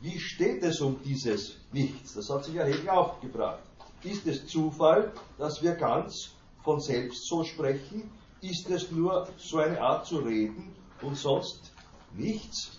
[0.00, 2.14] Wie steht es um dieses Nichts?
[2.14, 3.58] Das hat sich ja Hegel aufgebracht.
[4.04, 6.30] Ist es Zufall, dass wir ganz
[6.62, 8.12] von selbst so sprechen?
[8.40, 11.72] Ist es nur so eine Art zu reden und sonst
[12.14, 12.78] nichts?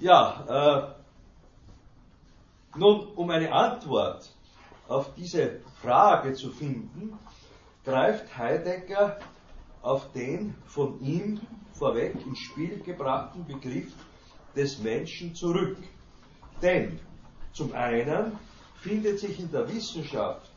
[0.00, 0.96] Ja,
[2.74, 4.28] äh, nun, um eine Antwort
[4.88, 7.16] auf diese Frage zu finden,
[7.84, 9.20] greift Heidegger
[9.80, 11.40] auf den von ihm
[11.74, 13.92] vorweg ins Spiel gebrachten Begriff
[14.56, 15.78] des Menschen zurück.
[16.62, 16.98] Denn
[17.52, 18.38] zum einen
[18.80, 20.50] findet sich in der Wissenschaft,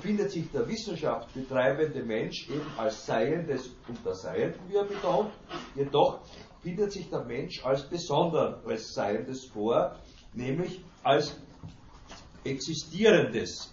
[0.00, 5.30] findet sich der Wissenschaft betreibende Mensch eben als Seiendes unter Seienden, wie er betont,
[5.74, 6.20] jedoch
[6.62, 9.96] findet sich der Mensch als besonderes Seiendes vor,
[10.34, 11.36] nämlich als
[12.44, 13.72] existierendes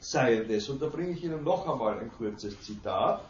[0.00, 0.68] Seiendes.
[0.68, 3.22] Und da bringe ich Ihnen noch einmal ein kurzes Zitat.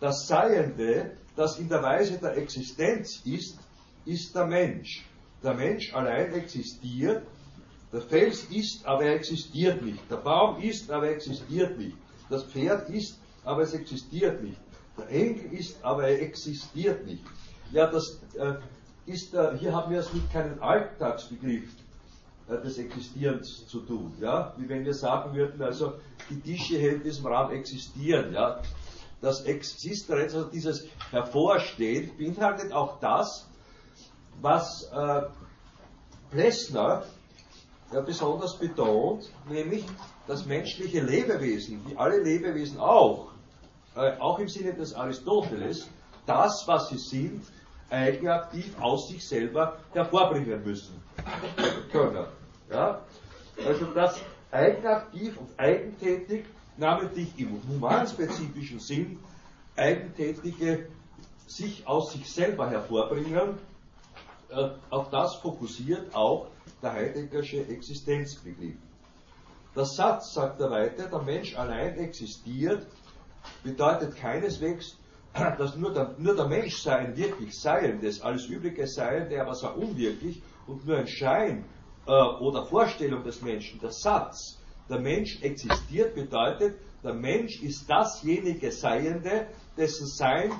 [0.00, 3.58] Das Seiende, das in der Weise der Existenz ist,
[4.04, 5.06] ist der Mensch.
[5.42, 7.26] Der Mensch allein existiert.
[7.96, 10.10] Der Fels ist, aber er existiert nicht.
[10.10, 11.96] Der Baum ist, aber er existiert nicht.
[12.28, 14.60] Das Pferd ist, aber es existiert nicht.
[14.98, 17.24] Der Enkel ist, aber er existiert nicht.
[17.72, 18.56] Ja, das äh,
[19.06, 21.70] ist, äh, hier haben wir es mit keinem Alltagsbegriff
[22.50, 24.12] äh, des Existierens zu tun.
[24.20, 24.52] Ja?
[24.58, 25.94] Wie wenn wir sagen würden, also
[26.28, 28.34] die Tische hier in diesem Raum existieren.
[28.34, 28.60] Ja?
[29.22, 33.48] Das Existenz, also dieses Hervorstehen, beinhaltet auch das,
[34.42, 35.22] was äh,
[36.30, 37.02] Plessner
[37.92, 39.84] ja, besonders betont, nämlich
[40.26, 43.28] dass menschliche Lebewesen, wie alle Lebewesen auch,
[43.94, 45.88] äh, auch im Sinne des Aristoteles,
[46.26, 47.44] das, was sie sind,
[47.88, 51.00] eigenaktiv aus sich selber hervorbringen müssen
[51.92, 52.26] können.
[52.70, 53.00] Ja?
[53.64, 54.20] Also das
[54.50, 56.44] eigenaktiv und eigentätig,
[56.76, 59.18] namentlich im humanspezifischen Sinn,
[59.76, 60.88] eigentätige
[61.46, 63.58] sich aus sich selber hervorbringen,
[64.48, 66.48] äh, auf das fokussiert auch
[66.82, 68.76] der Heideggersche Existenzbegriff.
[69.74, 72.86] Der Satz, sagt er weiter, der Mensch allein existiert,
[73.62, 74.96] bedeutet keineswegs,
[75.58, 80.42] dass nur der, nur der Mensch sein wirklich Seiendes, alles übrige Seiende aber sei unwirklich
[80.66, 81.64] und nur ein Schein
[82.06, 88.72] äh, oder Vorstellung des Menschen, der Satz, der Mensch existiert, bedeutet, der Mensch ist dasjenige
[88.72, 90.52] Seiende, dessen Sein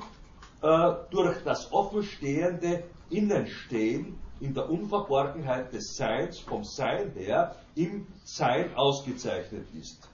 [0.63, 8.75] äh, durch das offenstehende Innenstehen in der Unverborgenheit des Seins vom Sein her im Sein
[8.75, 10.09] ausgezeichnet ist.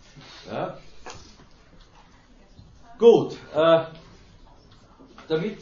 [0.50, 0.78] Ja?
[2.98, 3.84] Gut, äh,
[5.28, 5.58] damit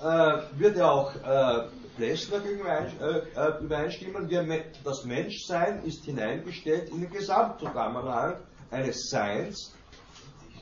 [0.00, 7.10] äh, wird ja auch äh, Plessner äh, übereinstimmen, wir, das Menschsein ist hineingestellt in den
[7.10, 8.36] Gesamtzusammenhang
[8.70, 9.74] eines Seins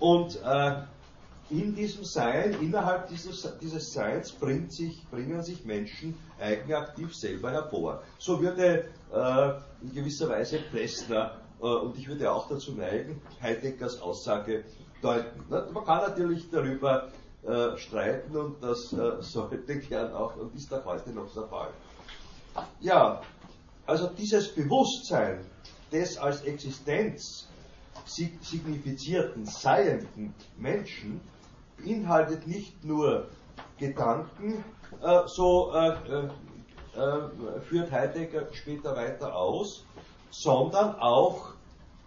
[0.01, 0.83] und äh,
[1.51, 4.33] in diesem Sein, innerhalb dieses, dieses Seins
[4.69, 8.03] sich, bringen sich Menschen eigenaktiv selber hervor.
[8.19, 9.51] So würde äh,
[9.83, 14.65] in gewisser Weise Plessner, äh, und ich würde auch dazu neigen, Heideggers Aussage
[15.01, 15.45] deuten.
[15.49, 17.09] Man kann natürlich darüber
[17.47, 21.71] äh, streiten und das äh, sollte gern auch und ist auch heute noch der Fall.
[22.81, 23.23] Ja,
[23.87, 25.45] also dieses Bewusstsein
[25.93, 27.49] des als Existenz
[28.05, 31.21] signifizierten, seienden Menschen
[31.83, 33.29] beinhaltet nicht nur
[33.79, 34.65] Gedanken,
[35.03, 36.29] äh, so äh, äh,
[36.97, 39.85] äh, führt Heidegger später weiter aus,
[40.31, 41.55] sondern auch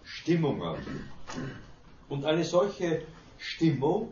[0.04, 1.10] Stimmungen.
[2.10, 3.04] Und eine solche
[3.38, 4.12] Stimmung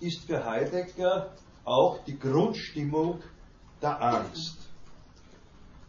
[0.00, 1.32] ist für Heidegger
[1.64, 3.22] auch die Grundstimmung
[3.80, 4.58] der Angst.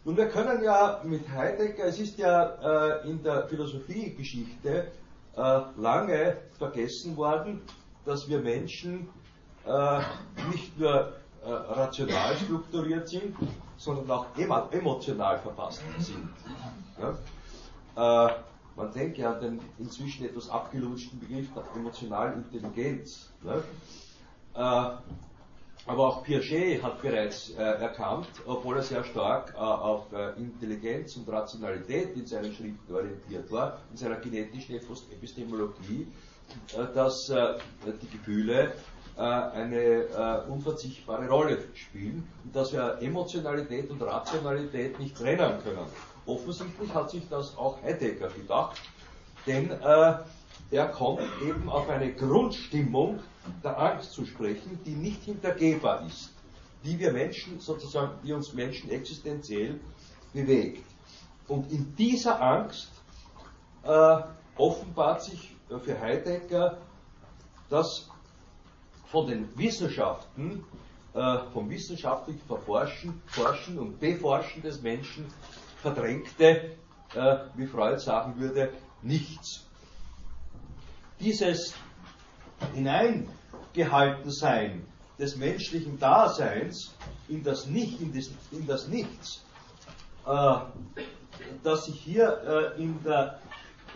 [0.04, 4.92] Nun, wir können ja mit Heidegger, es ist ja äh, in der Philosophiegeschichte
[5.36, 7.60] äh, lange vergessen worden,
[8.06, 9.08] dass wir Menschen
[9.66, 10.00] äh,
[10.50, 11.12] nicht nur
[11.44, 13.36] äh, rational strukturiert sind,
[13.76, 14.26] sondern auch
[14.70, 16.28] emotional verfasst sind.
[16.98, 18.26] Ja?
[18.28, 18.32] Äh,
[18.76, 23.30] man denkt ja an den inzwischen etwas abgelutschten Begriff der emotionalen Intelligenz.
[23.42, 23.62] Ne?
[24.54, 24.90] Äh,
[25.88, 31.16] aber auch Piaget hat bereits äh, erkannt, obwohl er sehr stark äh, auf äh, Intelligenz
[31.16, 36.08] und Rationalität in seinen Schriften orientiert war, in seiner genetischen Epistemologie,
[36.94, 37.54] dass äh,
[38.02, 38.72] die Gefühle
[39.16, 45.86] äh, eine unverzichtbare Rolle spielen und dass wir Emotionalität und Rationalität nicht trennen können.
[46.26, 48.80] Offensichtlich hat sich das auch Heidegger gedacht,
[49.46, 49.70] denn
[50.70, 53.20] er kommt eben auf eine Grundstimmung
[53.62, 56.32] der Angst zu sprechen, die nicht hintergehbar ist,
[56.84, 59.80] die wir Menschen sozusagen, die uns Menschen existenziell
[60.32, 60.84] bewegt.
[61.48, 62.90] Und in dieser Angst
[63.84, 64.16] äh,
[64.56, 66.78] offenbart sich für Heidegger
[67.68, 68.08] das
[69.06, 70.64] von den Wissenschaften,
[71.14, 75.26] äh, vom wissenschaftlichen Verforschen Forschen und Beforschen des Menschen
[75.80, 76.76] verdrängte,
[77.14, 78.70] äh, wie Freud sagen würde,
[79.02, 79.64] nichts.
[81.20, 81.74] Dieses
[82.74, 84.86] Hineingehaltensein
[85.18, 86.94] des menschlichen Daseins
[87.28, 89.42] in das, Nicht, in das, in das Nichts,
[90.26, 90.56] äh,
[91.62, 93.40] das sich hier äh, in der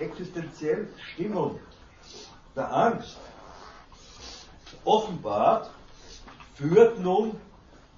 [0.01, 1.61] existenziellen Stimmung
[2.57, 3.19] der Angst
[4.85, 5.71] offenbart,
[6.55, 7.37] führt nun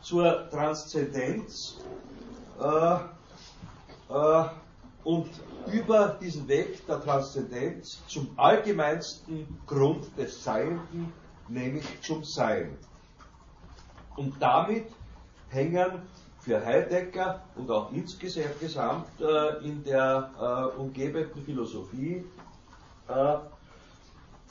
[0.00, 1.78] zur Transzendenz
[2.60, 2.94] äh,
[4.12, 4.44] äh,
[5.04, 5.28] und
[5.72, 11.12] über diesen Weg der Transzendenz zum allgemeinsten Grund des Seienden,
[11.48, 12.76] nämlich zum Sein.
[14.16, 14.86] Und damit
[15.48, 16.02] hängen
[16.42, 20.30] für Heidegger und auch insgesamt äh, in der
[20.76, 22.24] äh, umgebenden Philosophie
[23.08, 23.36] äh,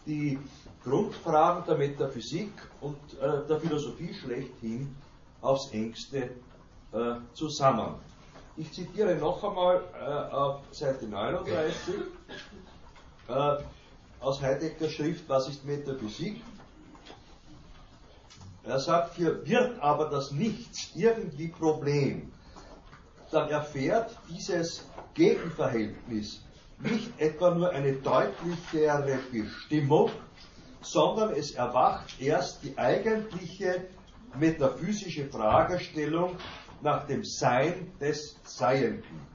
[0.06, 0.40] die
[0.84, 4.96] Grundfragen der Metaphysik und äh, der Philosophie schlechthin
[5.42, 6.30] aufs engste
[6.94, 7.96] äh, zusammen.
[8.56, 11.96] Ich zitiere noch einmal äh, auf Seite 39
[14.20, 16.42] aus Heideggers Schrift Was ist Metaphysik?
[18.64, 22.32] Er sagt hier, wird aber das Nichts irgendwie Problem,
[23.32, 26.44] dann erfährt dieses Gegenverhältnis
[26.80, 30.12] nicht etwa nur eine deutlichere Bestimmung,
[30.82, 33.88] sondern es erwacht erst die eigentliche
[34.38, 36.36] metaphysische Fragestellung
[36.82, 39.28] nach dem Sein des Seienden.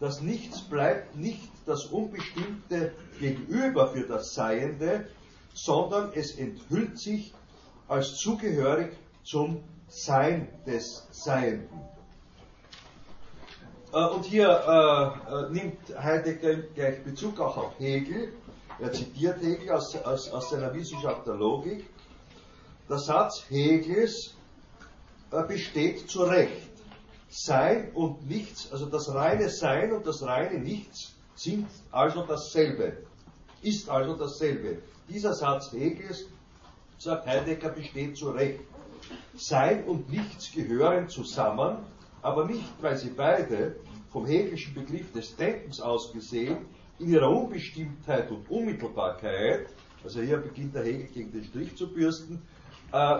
[0.00, 5.08] Das Nichts bleibt nicht das unbestimmte Gegenüber für das Seiende,
[5.54, 7.32] sondern es enthüllt sich
[7.92, 11.78] als zugehörig zum Sein des Seienden.
[13.92, 18.32] Äh, und hier äh, äh, nimmt Heidegger gleich Bezug auch auf Hegel.
[18.80, 21.84] Er zitiert Hegel aus, aus, aus seiner Wissenschaft der Logik.
[22.88, 24.34] Der Satz Hegels
[25.30, 26.70] äh, besteht zu Recht.
[27.28, 33.04] Sein und Nichts, also das reine Sein und das reine Nichts sind also dasselbe.
[33.62, 34.78] Ist also dasselbe.
[35.08, 36.24] Dieser Satz Hegels
[37.02, 38.60] sagt Heidegger, besteht zu Recht.
[39.34, 41.78] Sein und Nichts gehören zusammen,
[42.22, 43.76] aber nicht, weil sie beide
[44.10, 46.58] vom hegelischen Begriff des Denkens aus gesehen
[47.00, 49.66] in ihrer Unbestimmtheit und Unmittelbarkeit,
[50.04, 52.40] also hier beginnt der Hegel gegen den Strich zu bürsten,
[52.92, 53.18] äh,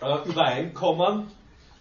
[0.00, 1.30] äh, übereinkommen,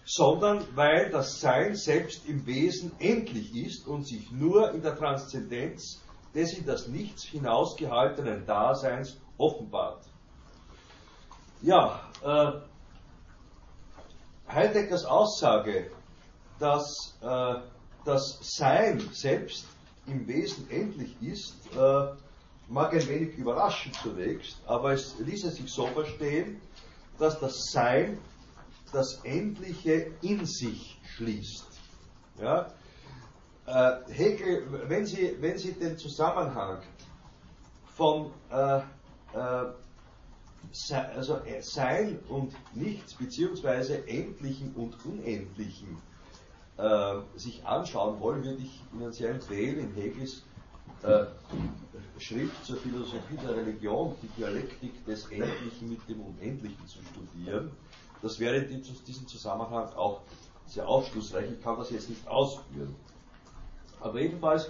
[0.06, 6.04] sondern weil das Sein selbst im Wesen endlich ist und sich nur in der Transzendenz
[6.36, 10.06] des in das Nichts hinausgehaltenen Daseins offenbart.
[11.62, 12.52] Ja, äh,
[14.52, 15.92] Heideggers Aussage,
[16.60, 17.56] dass äh,
[18.06, 19.66] das Sein selbst
[20.06, 22.14] im Wesen endlich ist, äh,
[22.68, 26.62] mag ein wenig überraschen zunächst, aber es ließe sich so verstehen,
[27.18, 28.20] dass das Sein
[28.92, 31.66] das Endliche in sich schließt.
[32.40, 32.72] Ja?
[33.66, 36.82] Äh, Hegel, wenn Sie, wenn Sie den Zusammenhang
[37.96, 39.74] von äh, äh,
[40.92, 45.98] also Sein und Nichts, beziehungsweise Endlichen und Unendlichen
[46.78, 50.44] äh, sich anschauen wollen, würde ich Ihnen sehr empfehlen, in Hegels
[51.04, 51.26] äh,
[52.20, 57.72] Schrift zur Philosophie der Religion, die Dialektik des Endlichen mit dem Unendlichen zu studieren.
[58.22, 60.22] Das wäre in diesem Zusammenhang auch
[60.66, 61.52] sehr aufschlussreich.
[61.52, 62.96] Ich kann das jetzt nicht ausführen.
[64.00, 64.70] Aber jedenfalls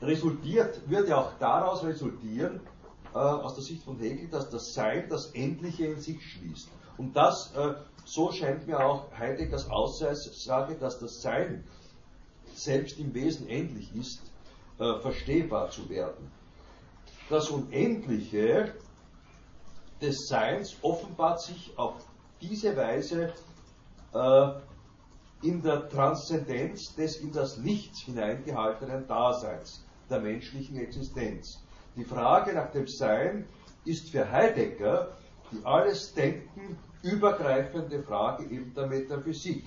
[0.00, 2.60] resultiert, würde auch daraus resultieren,
[3.14, 6.68] äh, aus der Sicht von Hegel, dass das Sein das Endliche in sich schließt.
[6.96, 11.64] Und das, äh, so scheint mir auch Heideggers Aussage, dass das Sein
[12.54, 14.20] selbst im Wesen endlich ist,
[14.78, 16.30] äh, verstehbar zu werden.
[17.28, 18.74] Das Unendliche
[20.00, 21.94] des Seins offenbart sich auf
[22.40, 23.32] diese Weise
[24.14, 24.48] äh,
[25.42, 31.60] in der Transzendenz des in das Nichts hineingehaltenen Daseins der menschlichen Existenz.
[31.98, 33.44] Die Frage nach dem Sein
[33.84, 35.16] ist für Heidegger
[35.50, 39.64] die alles Denken übergreifende Frage eben der Metaphysik.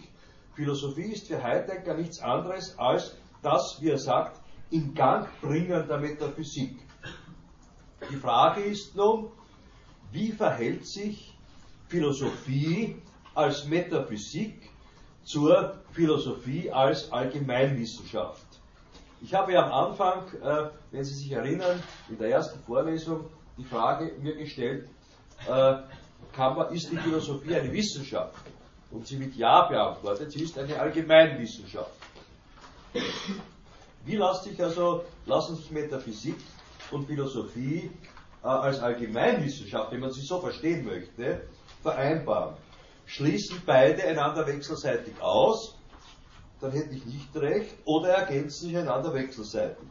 [0.53, 5.97] Philosophie ist für Heidegger nichts anderes als das, wie er sagt, in Gang bringen der
[5.97, 6.77] Metaphysik.
[8.09, 9.31] Die Frage ist nun,
[10.13, 11.37] wie verhält sich
[11.89, 12.95] Philosophie
[13.35, 14.69] als Metaphysik
[15.23, 18.50] zur Philosophie als Allgemeinwissenschaft?
[19.23, 23.63] Ich habe ja am Anfang, äh, wenn Sie sich erinnern, in der ersten Vorlesung die
[23.63, 24.89] Frage mir gestellt,
[25.47, 25.73] äh,
[26.37, 28.43] man, ist die Philosophie eine Wissenschaft?
[28.89, 31.91] Und sie mit Ja beantwortet, sie ist eine Allgemeinwissenschaft.
[34.05, 36.37] Wie lässt sich also, lassen sich Metaphysik
[36.89, 37.91] und Philosophie
[38.43, 41.47] äh, als Allgemeinwissenschaft, wenn man sie so verstehen möchte,
[41.83, 42.55] vereinbaren?
[43.05, 45.77] Schließen beide einander wechselseitig aus,
[46.61, 49.87] dann hätte ich nicht recht, oder ergänzen sich einander wechselseitig.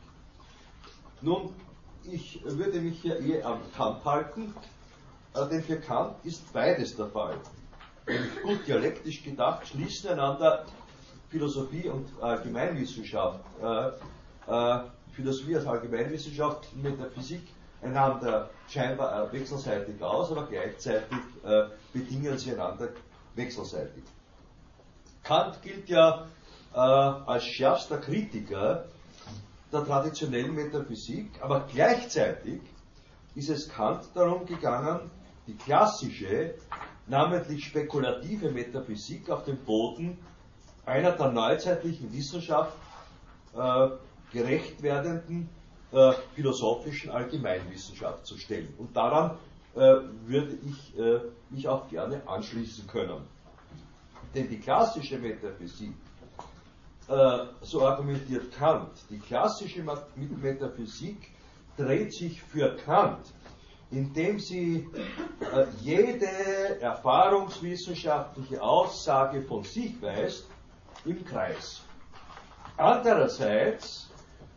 [1.20, 1.54] Nun,
[2.04, 4.54] ich würde mich hier eher am Kant halten,
[5.34, 7.36] äh, denn für Kant ist beides der Fall.
[8.06, 10.64] Nämlich gut dialektisch gedacht schließen einander
[11.28, 13.88] Philosophie und Allgemeinwissenschaft, äh,
[14.50, 14.80] äh,
[15.12, 17.42] Philosophie als Allgemeinwissenschaft mit der Physik
[17.82, 22.88] einander scheinbar äh, wechselseitig aus, aber gleichzeitig äh, bedingen sie einander
[23.34, 24.04] wechselseitig.
[25.22, 26.26] Kant gilt ja
[26.74, 28.86] äh, als schärfster Kritiker
[29.72, 32.60] der traditionellen Metaphysik, aber gleichzeitig
[33.34, 35.10] ist es Kant darum gegangen,
[35.46, 36.54] die klassische,
[37.06, 40.18] namentlich spekulative Metaphysik auf den Boden
[40.86, 42.76] einer der neuzeitlichen Wissenschaft
[43.54, 43.88] äh,
[44.32, 45.48] gerecht werdenden
[45.92, 48.72] äh, philosophischen Allgemeinwissenschaft zu stellen.
[48.78, 49.36] Und daran
[49.74, 49.78] äh,
[50.26, 53.22] würde ich äh, mich auch gerne anschließen können.
[54.34, 55.94] Denn die klassische Metaphysik,
[57.06, 59.82] so argumentiert Kant, die klassische
[60.16, 61.32] Metaphysik
[61.76, 63.32] dreht sich für Kant,
[63.90, 64.88] indem sie
[65.40, 70.46] äh, jede erfahrungswissenschaftliche Aussage von sich weist,
[71.04, 71.82] im Kreis.
[72.76, 74.10] Andererseits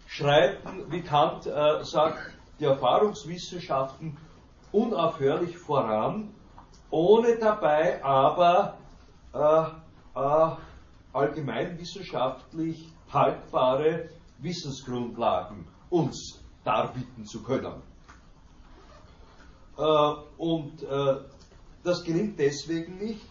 [0.08, 4.18] schreiten, wie Kant äh, sagt, die Erfahrungswissenschaften
[4.72, 6.34] unaufhörlich voran,
[6.90, 8.78] ohne dabei aber
[9.34, 10.52] äh, äh,
[11.14, 14.10] allgemeinwissenschaftlich haltbare
[14.40, 17.82] Wissensgrundlagen uns darbieten zu können.
[19.78, 19.82] Äh,
[20.38, 21.16] und äh,
[21.84, 23.26] das gelingt deswegen nicht,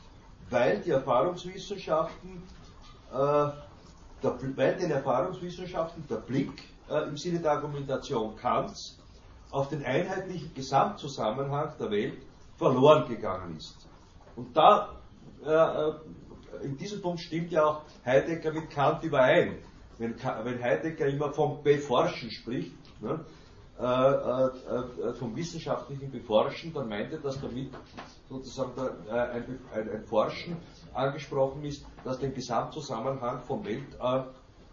[0.51, 2.43] weil die Erfahrungswissenschaften
[3.13, 3.49] äh,
[4.57, 6.63] bei den Erfahrungswissenschaften der Blick
[7.09, 8.99] im Sinne der Argumentation Kants
[9.51, 12.23] auf den einheitlichen Gesamtzusammenhang der Welt
[12.57, 13.89] verloren gegangen ist.
[14.37, 14.91] Und da,
[16.63, 19.59] in diesem Punkt stimmt ja auch Heidegger mit Kant überein.
[19.99, 23.25] Wenn, wenn Heidegger immer vom Beforschen spricht, ne,
[23.83, 27.71] äh, äh, äh, vom wissenschaftlichen Beforschen, dann meint er, dass damit
[28.29, 30.57] sozusagen der, ein, ein, ein, Forschen
[30.95, 33.99] angesprochen ist, das den Gesamtzusammenhang von Welt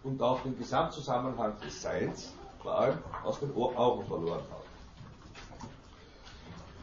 [0.03, 4.43] und auch den Gesamtzusammenhang des Seins vor allem aus den Augen verloren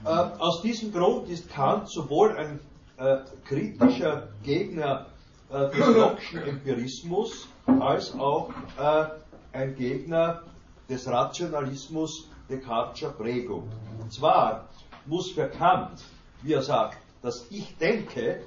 [0.05, 0.41] hat.
[0.41, 2.59] aus diesem Grund ist Kant sowohl ein
[2.97, 5.07] äh, kritischer Gegner
[5.51, 7.49] äh, des Locke'schen Empirismus
[7.81, 9.07] als auch äh,
[9.53, 10.43] ein Gegner
[10.89, 13.69] des Rationalismus Descartescher Prägung.
[14.01, 14.69] Und zwar
[15.05, 16.03] muss für Kant,
[16.43, 18.43] wie er sagt, dass ich denke,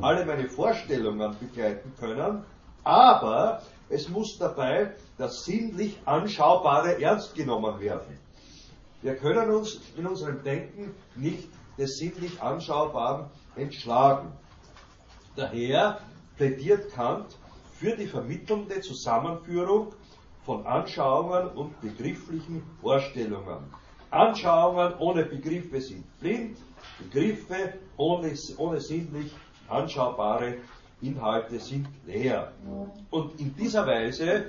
[0.00, 2.42] alle meine Vorstellungen begleiten können,
[2.82, 8.18] aber es muss dabei das sinnlich Anschaubare ernst genommen werden.
[9.02, 13.26] Wir können uns in unserem Denken nicht des sinnlich Anschaubaren
[13.56, 14.32] entschlagen.
[15.34, 16.00] Daher
[16.36, 17.36] plädiert Kant
[17.78, 19.92] für die vermittelnde Zusammenführung
[20.44, 23.58] von Anschauungen und begrifflichen Vorstellungen.
[24.10, 26.56] Anschauungen ohne Begriffe sind blind,
[26.98, 29.32] Begriffe ohne, ohne sinnlich
[29.68, 30.54] anschaubare
[31.02, 32.52] Inhalte sind leer.
[33.10, 34.46] Und in dieser Weise,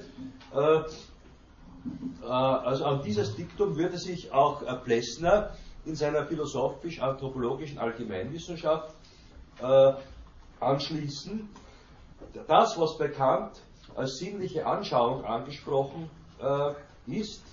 [0.55, 0.59] äh,
[2.23, 5.51] äh, also an dieses Diktum würde sich auch äh, Plessner
[5.85, 8.93] in seiner philosophisch-anthropologischen Allgemeinwissenschaft
[9.61, 9.93] äh,
[10.59, 11.49] anschließen.
[12.47, 13.61] Das, was bekannt
[13.95, 16.73] als sinnliche Anschauung angesprochen äh,
[17.19, 17.43] ist,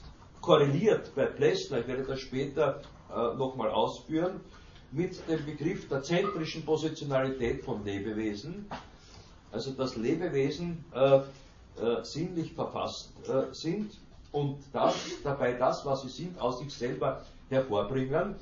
[0.41, 4.41] korreliert bei Plessner, ich werde das später äh, nochmal ausführen,
[4.93, 8.67] mit dem Begriff der zentrischen Positionalität von Lebewesen,
[9.51, 11.23] also dass Lebewesen äh, äh,
[12.05, 13.93] sinnlich verfasst äh, sind
[14.31, 18.37] und das, dabei das, was sie sind, aus sich selber hervorbringen.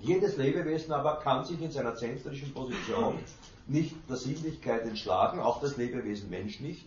[0.00, 3.18] Jedes Lebewesen aber kann sich in seiner zentrischen Position
[3.66, 6.86] nicht der Sinnlichkeit entschlagen, auch das Lebewesen Mensch nicht,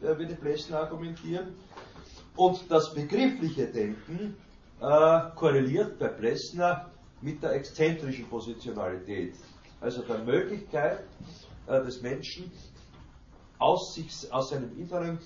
[0.00, 1.54] äh, würde Plessner argumentieren.
[2.36, 4.36] Und das begriffliche Denken
[4.80, 9.34] äh, korreliert bei Plessner mit der exzentrischen Positionalität,
[9.80, 11.04] also der Möglichkeit
[11.66, 12.50] äh, des Menschen,
[13.58, 15.18] aus, sich, aus seinem Inneren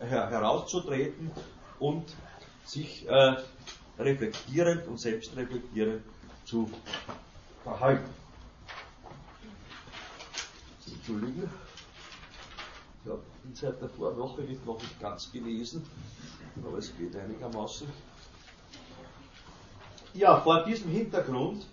[0.00, 1.30] her, herauszutreten
[1.78, 2.04] und
[2.64, 3.36] sich äh,
[3.98, 6.02] reflektierend und selbstreflektierend
[6.52, 6.68] zu
[7.64, 8.10] verhalten.
[10.86, 11.50] Entschuldigen.
[13.02, 15.82] Ich habe in seit der Vorwoche nicht noch nicht ganz gelesen,
[16.62, 17.88] aber es geht einigermaßen.
[20.12, 21.66] Ja, vor diesem Hintergrund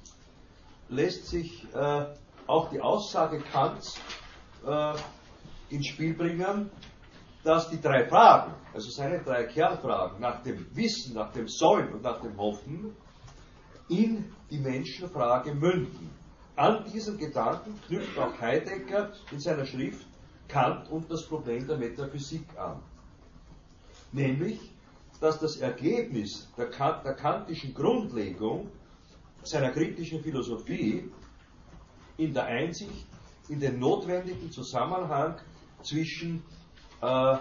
[0.88, 2.06] lässt sich äh,
[2.48, 4.00] auch die Aussage Kants
[4.66, 4.94] äh,
[5.70, 6.72] ins Spiel bringen,
[7.44, 12.02] dass die drei Fragen, also seine drei Kernfragen nach dem Wissen, nach dem Sollen und
[12.02, 12.96] nach dem Hoffen,
[13.90, 16.10] in die Menschenfrage münden.
[16.56, 20.06] An diesen Gedanken knüpft auch Heidegger in seiner Schrift
[20.48, 22.80] Kant und das Problem der Metaphysik an.
[24.12, 24.60] Nämlich,
[25.22, 28.70] dass das Ergebnis der, Kant, der kantischen Grundlegung
[29.44, 31.10] seiner kritischen Philosophie
[32.18, 33.06] in der Einsicht
[33.48, 35.36] in den notwendigen Zusammenhang
[35.82, 36.44] zwischen
[37.02, 37.38] äh,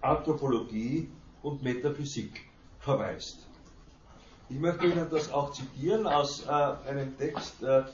[0.00, 1.08] Anthropologie
[1.42, 2.42] und Metaphysik
[2.78, 3.48] verweist.
[4.54, 7.84] Ich möchte Ihnen das auch zitieren aus äh, einem Text äh, äh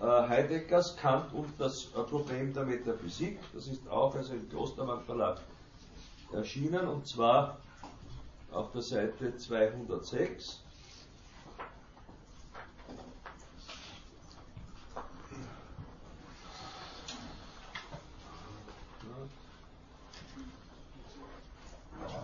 [0.00, 3.38] Heideggers, Kant und das äh, Problem der Metaphysik.
[3.52, 5.42] Das ist auch also im Klostermann Verlag
[6.32, 7.58] erschienen und zwar
[8.50, 10.62] auf der Seite 206.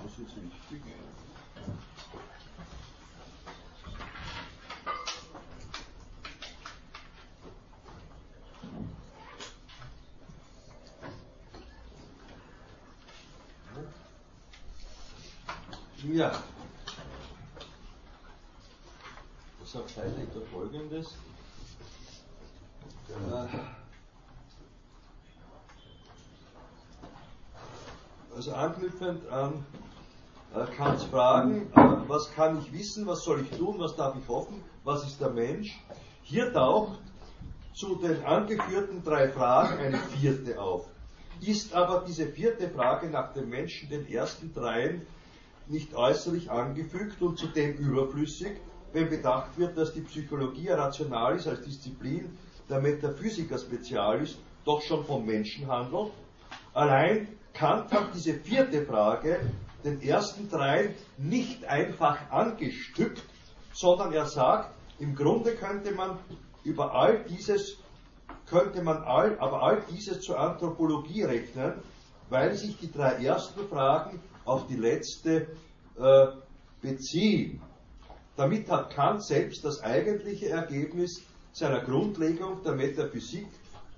[0.03, 0.83] Das ist richtig.
[16.13, 16.31] Ja.
[19.61, 21.15] Das sagt Heidegger folgendes.
[28.37, 29.65] Also anknüpfend an
[30.55, 34.29] äh, Kants Fragen, äh, was kann ich wissen, was soll ich tun, was darf ich
[34.29, 35.81] hoffen, was ist der Mensch?
[36.25, 36.99] Hier taucht
[37.73, 40.87] zu den angeführten drei Fragen eine vierte auf.
[41.41, 45.07] Ist aber diese vierte Frage nach dem Menschen den ersten dreien
[45.69, 48.61] nicht äußerlich angefügt und zudem überflüssig,
[48.93, 52.37] wenn bedacht wird, dass die Psychologie Rationalis als Disziplin
[52.69, 56.13] der Metaphysiker Spezialis doch schon vom Menschen handelt.
[56.75, 59.41] Allein Kant hat diese vierte Frage
[59.85, 63.23] den ersten drei nicht einfach angestückt,
[63.73, 66.19] sondern er sagt, im Grunde könnte man
[66.65, 67.79] über all dieses,
[68.47, 71.75] könnte man all, aber all dieses zur Anthropologie rechnen,
[72.31, 75.47] weil sich die drei ersten Fragen auf die letzte
[75.99, 76.27] äh,
[76.81, 77.61] beziehen.
[78.37, 81.23] Damit hat Kant selbst das eigentliche Ergebnis
[81.53, 83.47] seiner Grundlegung der Metaphysik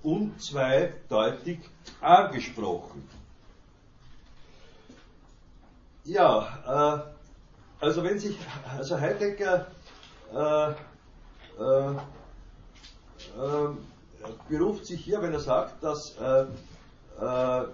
[0.02, 1.60] unzweideutig
[2.00, 3.08] angesprochen.
[6.04, 7.06] Ja,
[7.80, 8.36] äh, also wenn sich,
[8.76, 9.66] also Heidegger
[10.32, 10.70] äh,
[11.62, 11.90] äh,
[13.36, 13.68] äh
[14.48, 16.46] beruft sich hier, wenn er sagt, dass äh,
[17.20, 17.66] äh,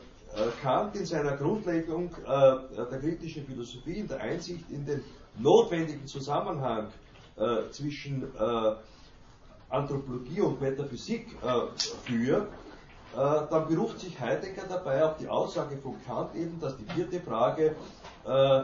[0.63, 5.03] Kant in seiner Grundlegung äh, der kritischen Philosophie, in der Einsicht in den
[5.39, 6.89] notwendigen Zusammenhang
[7.37, 8.25] äh, zwischen
[9.71, 15.97] Anthropologie und Metaphysik äh, führt, äh, dann beruft sich Heidegger dabei auf die Aussage von
[16.05, 17.77] Kant eben, dass die vierte Frage
[18.25, 18.63] äh,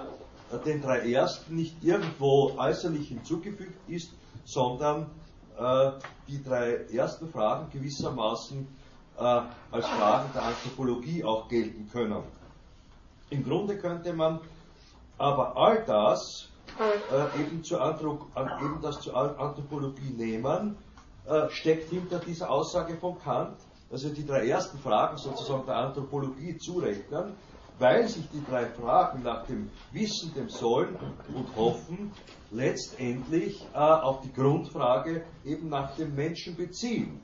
[0.65, 4.13] den drei ersten nicht irgendwo äußerlich hinzugefügt ist,
[4.45, 5.11] sondern
[5.59, 5.93] äh,
[6.29, 8.76] die drei ersten Fragen gewissermaßen äh,
[9.19, 12.23] als Fragen der Anthropologie auch gelten können.
[13.31, 14.41] Im Grunde könnte man
[15.19, 20.77] aber all das äh, eben, zur Anthrop eben das zur Anthropologie nehmen,
[21.27, 23.57] äh, steckt hinter dieser Aussage von Kant,
[23.91, 27.33] also die drei ersten Fragen sozusagen der Anthropologie zurechnen,
[27.79, 30.97] weil sich die drei Fragen nach dem Wissen, dem Sollen
[31.35, 32.13] und Hoffen
[32.51, 37.21] letztendlich äh, auf die Grundfrage eben nach dem Menschen beziehen.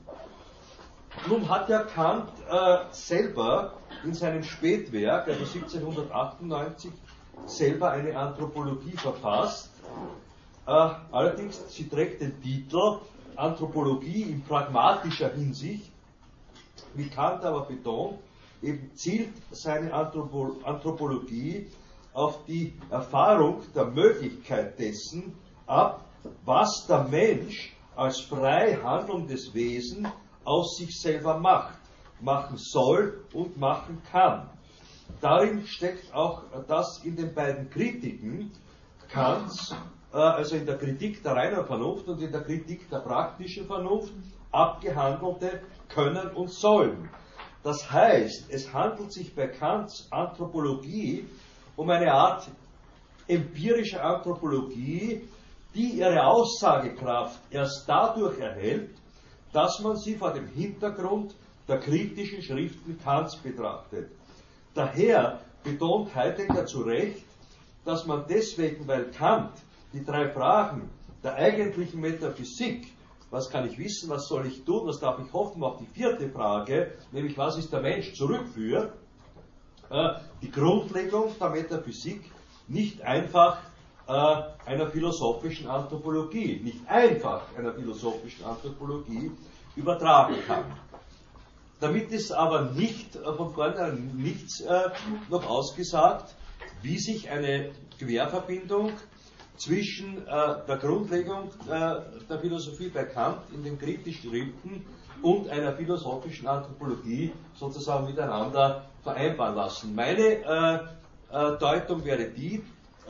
[1.27, 6.91] Nun hat ja Kant äh, selber in seinem Spätwerk, also 1798,
[7.45, 9.71] selber eine Anthropologie verfasst.
[10.65, 10.71] Äh,
[11.11, 12.99] allerdings, sie trägt den Titel
[13.35, 15.91] Anthropologie in pragmatischer Hinsicht.
[16.93, 18.19] Wie Kant aber betont,
[18.61, 21.67] eben zielt seine Anthropo Anthropologie
[22.13, 25.35] auf die Erfahrung der Möglichkeit dessen
[25.65, 26.05] ab,
[26.45, 30.07] was der Mensch als frei handelndes Wesen
[30.43, 31.79] aus sich selber macht,
[32.21, 34.49] machen soll und machen kann.
[35.21, 38.51] Darin steckt auch das in den beiden Kritiken
[39.09, 39.75] Kants,
[40.11, 44.13] äh, also in der Kritik der reinen Vernunft und in der Kritik der praktischen Vernunft,
[44.51, 47.09] abgehandelte Können und Sollen.
[47.63, 51.27] Das heißt, es handelt sich bei Kants Anthropologie
[51.75, 52.49] um eine Art
[53.27, 55.27] empirische Anthropologie,
[55.73, 58.91] die ihre Aussagekraft erst dadurch erhält,
[59.53, 61.35] dass man sie vor dem Hintergrund
[61.67, 64.11] der kritischen Schriften Kants betrachtet.
[64.73, 67.23] Daher betont Heidegger zu Recht,
[67.85, 69.51] dass man deswegen, weil Kant
[69.93, 70.89] die drei Fragen
[71.23, 72.87] der eigentlichen Metaphysik,
[73.29, 76.29] was kann ich wissen, was soll ich tun, was darf ich hoffen, auf die vierte
[76.29, 78.93] Frage, nämlich was ist der Mensch, zurückführt,
[79.89, 80.09] äh,
[80.41, 82.21] die Grundlegung der Metaphysik
[82.67, 83.59] nicht einfach
[84.07, 84.11] äh,
[84.65, 89.31] einer philosophischen Anthropologie, nicht einfach einer philosophischen Anthropologie
[89.75, 90.65] übertragen kann.
[91.83, 94.89] Damit ist aber nicht äh, von vornherein nichts äh,
[95.29, 96.33] noch ausgesagt,
[96.81, 98.93] wie sich eine Querverbindung
[99.57, 104.85] zwischen äh, der Grundlegung der Philosophie bei Kant in den kritischen Schriften
[105.21, 109.93] und einer philosophischen Anthropologie sozusagen miteinander vereinbaren lassen.
[109.93, 110.89] Meine
[111.59, 112.63] Deutung wäre die,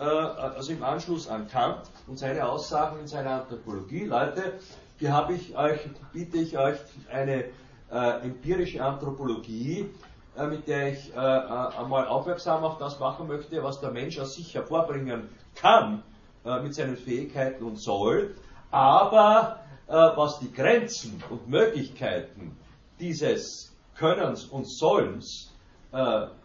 [0.04, 4.60] also im Anschluss an Kant und seine Aussagen in seiner Anthropologie, Leute,
[4.98, 5.80] hier habe ich euch,
[6.12, 6.78] biete ich euch
[7.12, 7.46] eine
[7.92, 9.90] äh, empirische Anthropologie,
[10.38, 14.20] äh, mit der ich äh, äh, einmal aufmerksam auf das machen möchte, was der Mensch
[14.20, 16.04] aus sich hervorbringen kann
[16.46, 18.36] äh, mit seinen Fähigkeiten und soll,
[18.72, 22.58] aber äh, was die Grenzen und Möglichkeiten
[23.00, 25.50] dieses Könnens und Sollens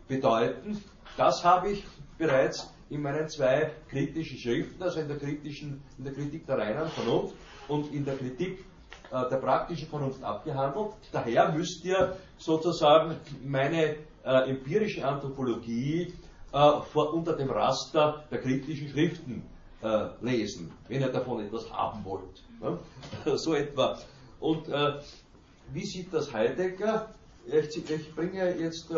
[0.08, 0.84] bedeuten,
[1.16, 1.86] das habe ich
[2.18, 6.88] bereits in meinen zwei kritischen Schriften, also in der, kritischen, in der Kritik der reinen
[6.88, 7.34] Vernunft
[7.68, 8.64] und in der Kritik
[9.10, 10.92] äh, der praktischen Vernunft abgehandelt.
[11.12, 16.12] Daher müsst ihr sozusagen meine äh, empirische Anthropologie
[16.52, 19.42] äh, vor, unter dem Raster der kritischen Schriften
[19.82, 22.42] äh, lesen, wenn ihr davon etwas haben wollt.
[22.60, 22.78] Ne?
[23.36, 23.98] so etwa.
[24.40, 24.94] Und äh,
[25.72, 27.14] wie sieht das Heidegger?
[27.46, 28.96] Ich, ich bringe jetzt äh,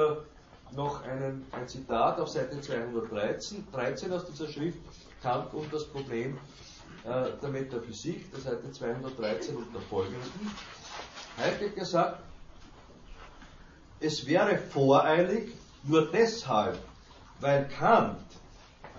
[0.75, 4.79] noch einen, ein Zitat auf Seite 213 13 aus dieser Schrift
[5.23, 6.39] Kant und das Problem
[7.05, 10.51] äh, der Metaphysik, der Seite 213 und der folgenden.
[11.39, 12.23] Heidegger sagt,
[14.01, 15.53] es wäre voreilig
[15.85, 16.79] nur deshalb,
[17.41, 18.19] weil Kant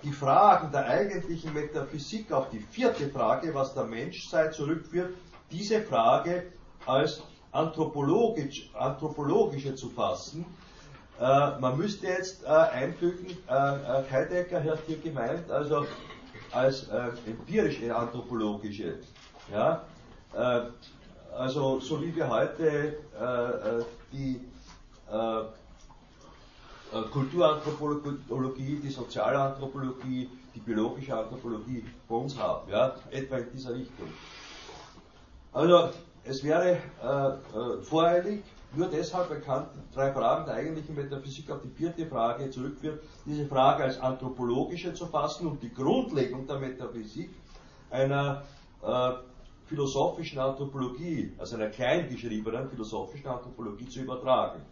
[0.02, 5.14] die Fragen der eigentlichen Metaphysik auf die vierte Frage, was der Mensch sei, zurückführt,
[5.50, 6.52] diese Frage
[6.86, 10.44] als anthropologisch, anthropologische zu fassen.
[11.22, 15.86] Äh, man müsste jetzt äh, einfügen, äh, äh Heidegger hat hier gemeint, also
[16.50, 18.98] als äh, empirische anthropologische.
[19.52, 19.84] Ja?
[20.34, 20.62] Äh,
[21.38, 22.98] also so wie wir heute
[24.12, 24.40] die
[27.10, 32.96] Kulturanthropologie, die Sozialanthropologie, die biologische Anthropologie bei uns haben, ja?
[33.10, 34.08] etwa in dieser Richtung.
[35.52, 35.88] Also
[36.24, 36.78] es wäre
[37.82, 38.42] voreilig,
[38.74, 43.84] nur deshalb erkannt, drei Fragen der eigentlichen Metaphysik auf die vierte Frage zurückführt, diese Frage
[43.84, 47.30] als anthropologische zu fassen und die Grundlegung der Metaphysik
[47.90, 48.44] einer
[48.82, 49.12] äh,
[49.66, 54.62] philosophischen Anthropologie, also einer kleingeschriebenen philosophischen Anthropologie zu übertragen.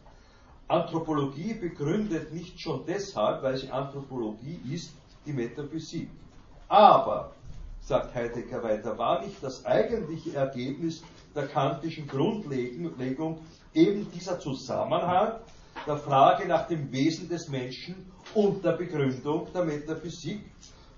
[0.69, 4.93] Anthropologie begründet nicht schon deshalb, weil sie Anthropologie ist,
[5.27, 6.09] die Metaphysik.
[6.69, 7.33] Aber,
[7.81, 11.03] sagt Heidegger weiter, war nicht das eigentliche Ergebnis
[11.35, 13.41] der kantischen Grundlegung
[13.75, 15.35] eben dieser Zusammenhang
[15.87, 17.95] der Frage nach dem Wesen des Menschen
[18.35, 20.41] und der Begründung der Metaphysik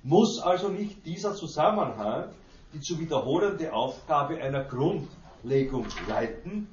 [0.02, 2.30] muss also nicht dieser Zusammenhang
[2.72, 6.68] die zu wiederholende Aufgabe einer Grundlegung leiten,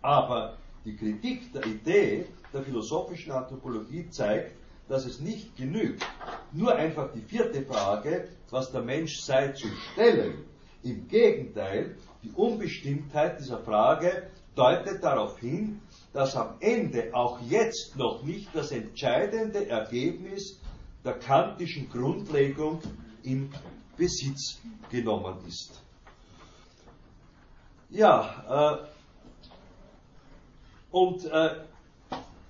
[0.00, 4.52] aber die Kritik der Idee der philosophischen Anthropologie zeigt,
[4.88, 6.06] dass es nicht genügt,
[6.52, 10.44] nur einfach die vierte Frage, was der Mensch sei, zu stellen.
[10.82, 15.80] Im Gegenteil, die Unbestimmtheit dieser Frage deutet darauf hin,
[16.12, 20.58] dass am Ende auch jetzt noch nicht das entscheidende Ergebnis
[21.04, 22.80] der kantischen Grundlegung
[23.22, 23.52] in
[23.96, 24.58] Besitz
[24.90, 25.82] genommen ist.
[27.90, 28.86] Ja, äh,
[30.90, 31.50] und äh,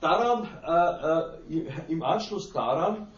[0.01, 3.09] daran, äh, äh im Anschluss daran,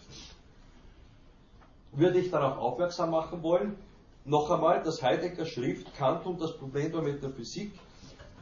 [1.93, 3.77] würde ich darauf aufmerksam machen wollen,
[4.25, 7.73] noch einmal, dass Heidegger Schrift Kant und das Problem der Metaphysik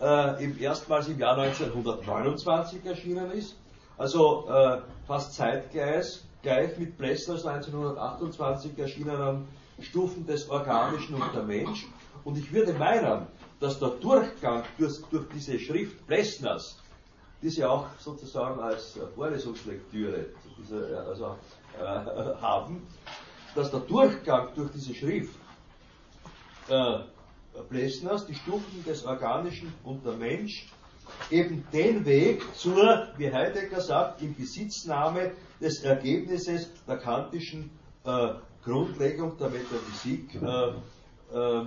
[0.01, 3.57] äh, erstmals im Jahr 1929 erschienen ist,
[3.97, 9.49] also äh, fast zeitgleich gleich mit Plessners 1928 erschienenen
[9.81, 11.87] Stufen des Organischen und der Mensch.
[12.23, 13.27] Und ich würde meinen,
[13.59, 16.79] dass der Durchgang durch, durch diese Schrift Plessners,
[17.43, 20.27] die Sie auch sozusagen als Vorlesungslektüre
[20.57, 21.37] diese, also,
[21.79, 21.83] äh,
[22.41, 22.87] haben,
[23.57, 25.35] dass der Durchgang durch diese Schrift
[26.69, 26.99] äh,
[27.63, 30.67] Plessners, die Stufen des Organischen und der Mensch,
[31.31, 37.71] eben den Weg zur, wie Heidegger sagt, in Besitznahme des Ergebnisses der kantischen
[38.05, 38.35] äh,
[38.65, 40.69] Grundlegung der Metaphysik, äh,
[41.33, 41.67] äh, äh,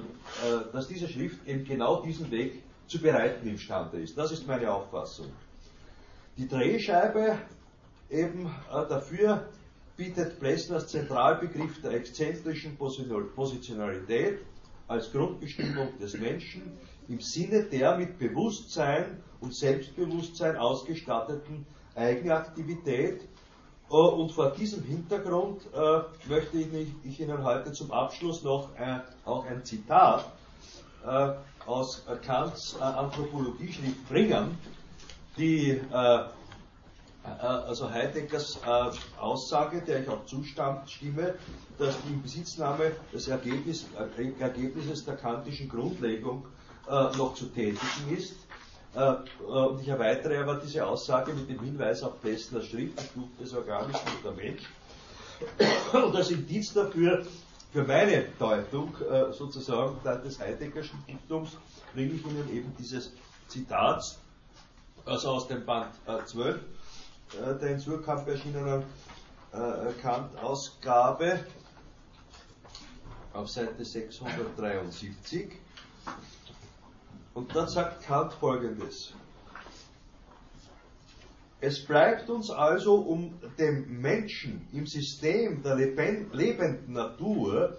[0.74, 4.18] dass diese Schrift eben genau diesen Weg zu bereiten imstande ist.
[4.18, 5.28] Das ist meine Auffassung.
[6.38, 7.38] Die Drehscheibe
[8.10, 9.50] eben äh, dafür
[9.98, 14.40] bietet Plessners Zentralbegriff der exzentrischen Positionalität
[14.90, 16.64] als Grundbestimmung des Menschen
[17.08, 21.66] im Sinne der mit Bewusstsein und Selbstbewusstsein ausgestatteten
[21.96, 23.22] Eigenaktivität.
[23.90, 26.58] Äh, und vor diesem Hintergrund äh, möchte
[27.04, 30.26] ich, Ihnen heute zum Abschluss noch ein, auch ein Zitat
[31.06, 31.32] äh,
[31.66, 34.58] aus Kants Anthropologieschrift bringen,
[35.38, 36.20] die äh,
[37.24, 41.36] also Heideggers äh, Aussage, der ich auch zustimme,
[41.78, 43.86] dass die Besitznahme des Ergebnis,
[44.17, 46.45] äh, Ergebnisses der kantischen Grundlegung
[47.17, 48.34] noch zu tätigen ist.
[48.95, 53.53] Und ich erweitere aber diese Aussage mit dem Hinweis auf Plessners Schrift, das Buch des
[53.53, 53.99] Organischen
[54.36, 54.63] Mensch.
[55.93, 57.28] Und als Indiz dafür,
[57.72, 58.95] für meine Deutung
[59.30, 61.57] sozusagen des Heideggerschen Diktums,
[61.93, 63.11] bringe ich Ihnen eben dieses
[63.47, 64.17] Zitat,
[65.05, 65.91] also aus dem Band
[66.26, 66.59] 12 äh,
[67.34, 68.84] der in Surkamp erschienenen
[69.52, 71.46] äh, Kant-Ausgabe
[73.34, 75.52] auf Seite 673.
[77.34, 79.14] Und dort sagt Kant folgendes.
[81.62, 87.78] Es bleibt uns also, um dem Menschen im System der lebenden Natur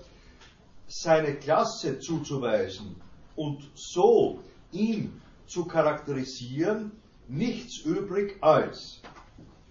[0.87, 2.97] seine Klasse zuzuweisen
[3.37, 4.41] und so
[4.71, 6.93] ihn zu charakterisieren,
[7.27, 9.01] nichts übrig als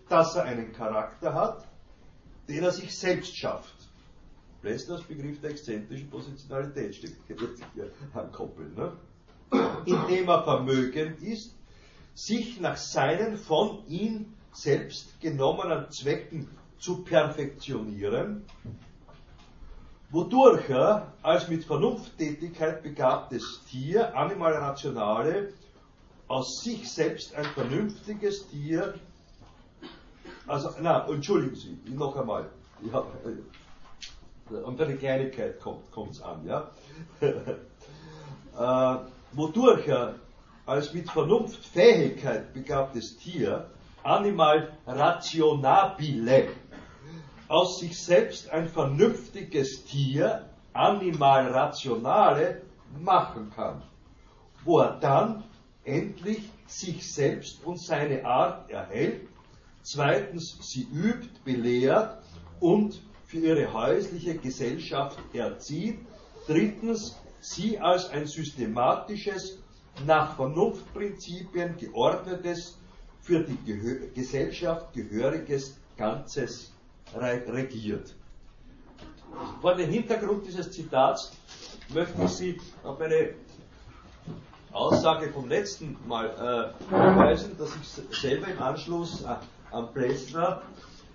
[0.10, 1.68] dass er einen Charakter hat,
[2.48, 3.76] den er sich selbst schafft.
[4.62, 8.74] Plessners Begriff der exzentrischen Positionalität steht hier ankoppeln.
[8.76, 8.92] Ne?
[9.86, 11.56] Indem er vermögen ist,
[12.14, 16.50] sich nach seinen von ihm selbst genommenen Zwecken
[16.80, 18.46] zu perfektionieren,
[20.10, 25.54] wodurch er als mit Vernunfttätigkeit begabtes Tier, Animal Rationale,
[26.28, 28.96] aus sich selbst ein vernünftiges Tier
[30.50, 32.50] also, na, entschuldigen Sie, noch einmal.
[32.82, 33.04] Ja,
[34.64, 36.72] und eine Kleinigkeit kommt es an, ja.
[37.22, 39.00] äh,
[39.34, 40.16] wodurch er
[40.66, 43.70] als mit Vernunftfähigkeit begabtes Tier,
[44.04, 46.50] Animal rationabile,
[47.48, 52.62] aus sich selbst ein vernünftiges Tier, Animal rationale,
[53.00, 53.84] machen kann,
[54.64, 55.44] wo er dann
[55.84, 59.29] endlich sich selbst und seine Art erhält
[59.84, 62.22] zweitens sie übt, belehrt
[62.60, 66.00] und für ihre häusliche Gesellschaft erzieht,
[66.48, 69.60] drittens sie als ein systematisches,
[70.06, 72.78] nach Vernunftprinzipien geordnetes,
[73.22, 76.72] für die Gehör Gesellschaft gehöriges Ganzes
[77.14, 78.16] regiert.
[79.62, 81.32] Vor dem Hintergrund dieses Zitats
[81.94, 83.36] möchte ich Sie auf eine
[84.72, 89.36] Aussage vom letzten Mal äh, hinweisen, dass ich selber im Anschluss äh,
[89.72, 90.62] am Plessner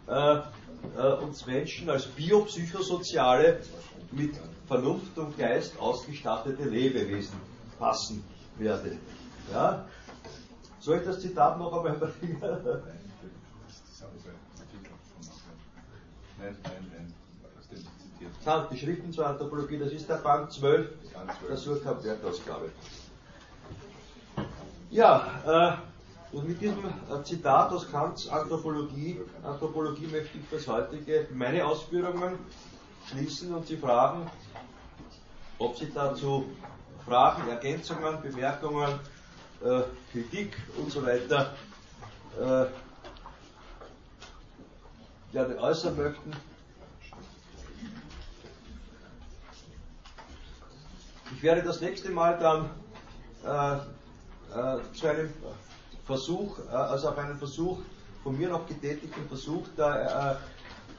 [0.07, 0.38] äh,
[0.96, 3.61] äh, uns Menschen als biopsychosoziale,
[4.12, 4.34] mit
[4.66, 7.36] Vernunft und Geist ausgestattete Lebewesen
[7.78, 8.24] passen
[8.59, 8.96] werde.
[9.52, 9.84] Ja?
[10.78, 12.38] Soll ich das Zitat noch einmal bringen?
[12.40, 12.62] Nein,
[16.38, 17.14] nein, nein.
[18.44, 20.88] Sind die Schriften zur Anthropologie, das ist der Band 12
[21.48, 22.70] der Surkamp-Wertausgabe.
[24.90, 25.93] Ja, äh,
[26.35, 32.39] und mit diesem äh, Zitat aus Kants Anthropologie, Anthropologie möchte ich fürs heutige meine Ausführungen
[33.09, 34.28] schließen und Sie fragen,
[35.59, 36.45] ob Sie dazu
[37.07, 38.99] Fragen, Ergänzungen, Bemerkungen,
[39.62, 41.55] äh, Kritik und so weiter
[42.41, 42.66] äh,
[45.32, 46.32] gerne äußern möchten.
[51.37, 52.70] Ich werde das nächste Mal dann
[53.45, 53.76] äh,
[54.59, 55.32] äh, zu einem
[56.05, 57.78] Versuch, äh, also auf einen Versuch,
[58.22, 60.40] von mir noch getätigten Versuch der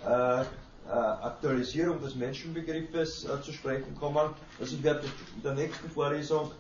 [0.04, 0.46] äh, äh,
[0.88, 4.30] Aktualisierung des Menschenbegriffes zu sprechen kommen.
[4.60, 5.02] Also ich werde
[5.36, 6.52] in der nächsten Vorlesung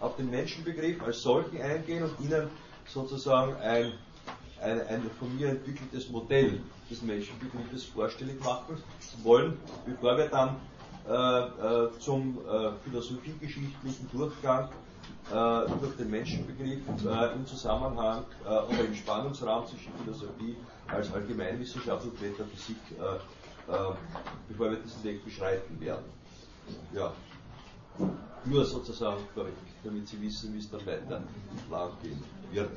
[0.00, 2.48] auf den Menschenbegriff als solchen eingehen und Ihnen
[2.86, 3.92] sozusagen ein,
[4.60, 8.76] ein, ein von mir entwickeltes Modell des Menschenbegriffes vorstellig machen
[9.22, 10.56] wollen, bevor wir dann
[11.08, 14.68] äh, äh, zum äh, philosophiegeschichtlichen Durchgang
[15.30, 16.80] durch den Menschenbegriff
[17.34, 20.56] im Zusammenhang oder im Spannungsraum zwischen Philosophie
[20.88, 22.76] als Allgemeinwissenschaft und Metaphysik,
[24.48, 26.04] bevor wir diesen Weg beschreiten werden.
[26.92, 27.12] Ja,
[28.44, 29.20] nur sozusagen
[29.84, 31.22] damit Sie wissen, wie es dann weiter
[31.70, 32.70] lang gehen wird.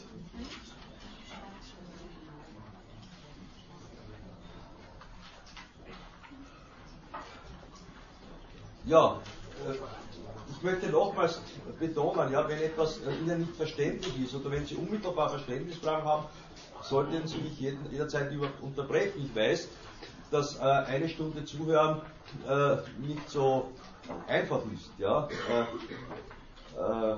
[8.86, 9.17] Ja,
[9.65, 10.03] äh,
[10.64, 11.41] möchte nochmals
[11.80, 16.26] betonen, ja, wenn etwas Ihnen nicht verständlich ist oder wenn Sie unmittelbar Verständnisfragen haben,
[16.82, 19.30] sollten Sie mich jeden, jederzeit unterbrechen.
[19.30, 19.68] Ich weiß,
[20.32, 22.01] dass äh, eine Stunde Zuhören
[22.47, 23.70] äh, nicht so
[24.28, 24.89] einfach ist.
[24.97, 25.28] Ja?
[25.49, 25.61] Äh,
[26.80, 27.18] äh,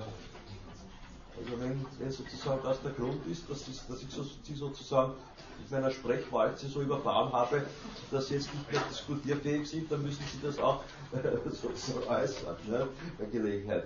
[1.38, 5.14] also wenn, wenn sozusagen das der Grund ist, dass, ich, dass ich so, Sie sozusagen
[5.60, 7.64] mit meiner Sprechwalze so überfahren habe,
[8.12, 10.84] dass Sie jetzt nicht mehr diskutierfähig sind, dann müssen Sie das auch
[11.50, 13.86] sozusagen äußern, ne, bei Gelegenheit.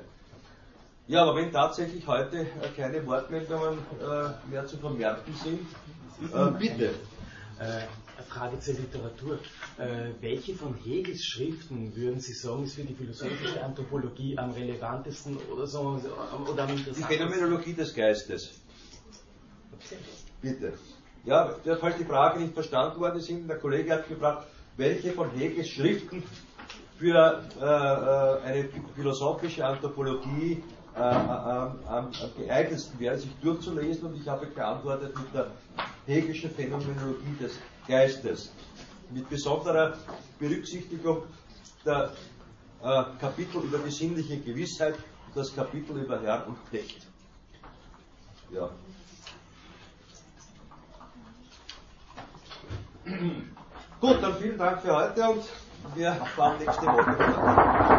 [1.08, 5.68] Ja, aber wenn tatsächlich heute äh, keine Wortmeldungen äh, mehr zu vermerken sind,
[6.32, 6.93] äh, bitte.
[8.20, 9.39] Äh, Frage zur Literatur.
[9.78, 15.38] Äh, welche von Hegels Schriften würden Sie sagen, ist für die philosophische Anthropologie am relevantesten
[15.51, 15.99] oder, so,
[16.51, 18.61] oder am Die Phänomenologie des Geistes.
[20.41, 20.74] Bitte.
[21.26, 24.47] Ja, falls die Frage nicht verstanden worden ist, der Kollege hat gefragt,
[24.78, 26.24] welche von Hegels Schriften
[26.97, 30.63] für äh, äh eine philosophische Anthropologie
[30.95, 35.51] äh, am, am, geeignetsten wäre, sich durchzulesen und ich habe geantwortet mit der
[36.05, 37.53] Hegelischen Phänomenologie des
[37.90, 38.52] Geistes.
[39.10, 39.98] Mit besonderer
[40.38, 41.24] Berücksichtigung
[41.84, 42.12] der
[42.84, 47.08] äh, Kapitel über die sinnliche Gewissheit und das Kapitel über Herr und Knecht.
[48.52, 48.70] Ja.
[54.00, 55.44] Gut, dann vielen Dank für heute und
[55.96, 57.90] wir fahren nächste Woche.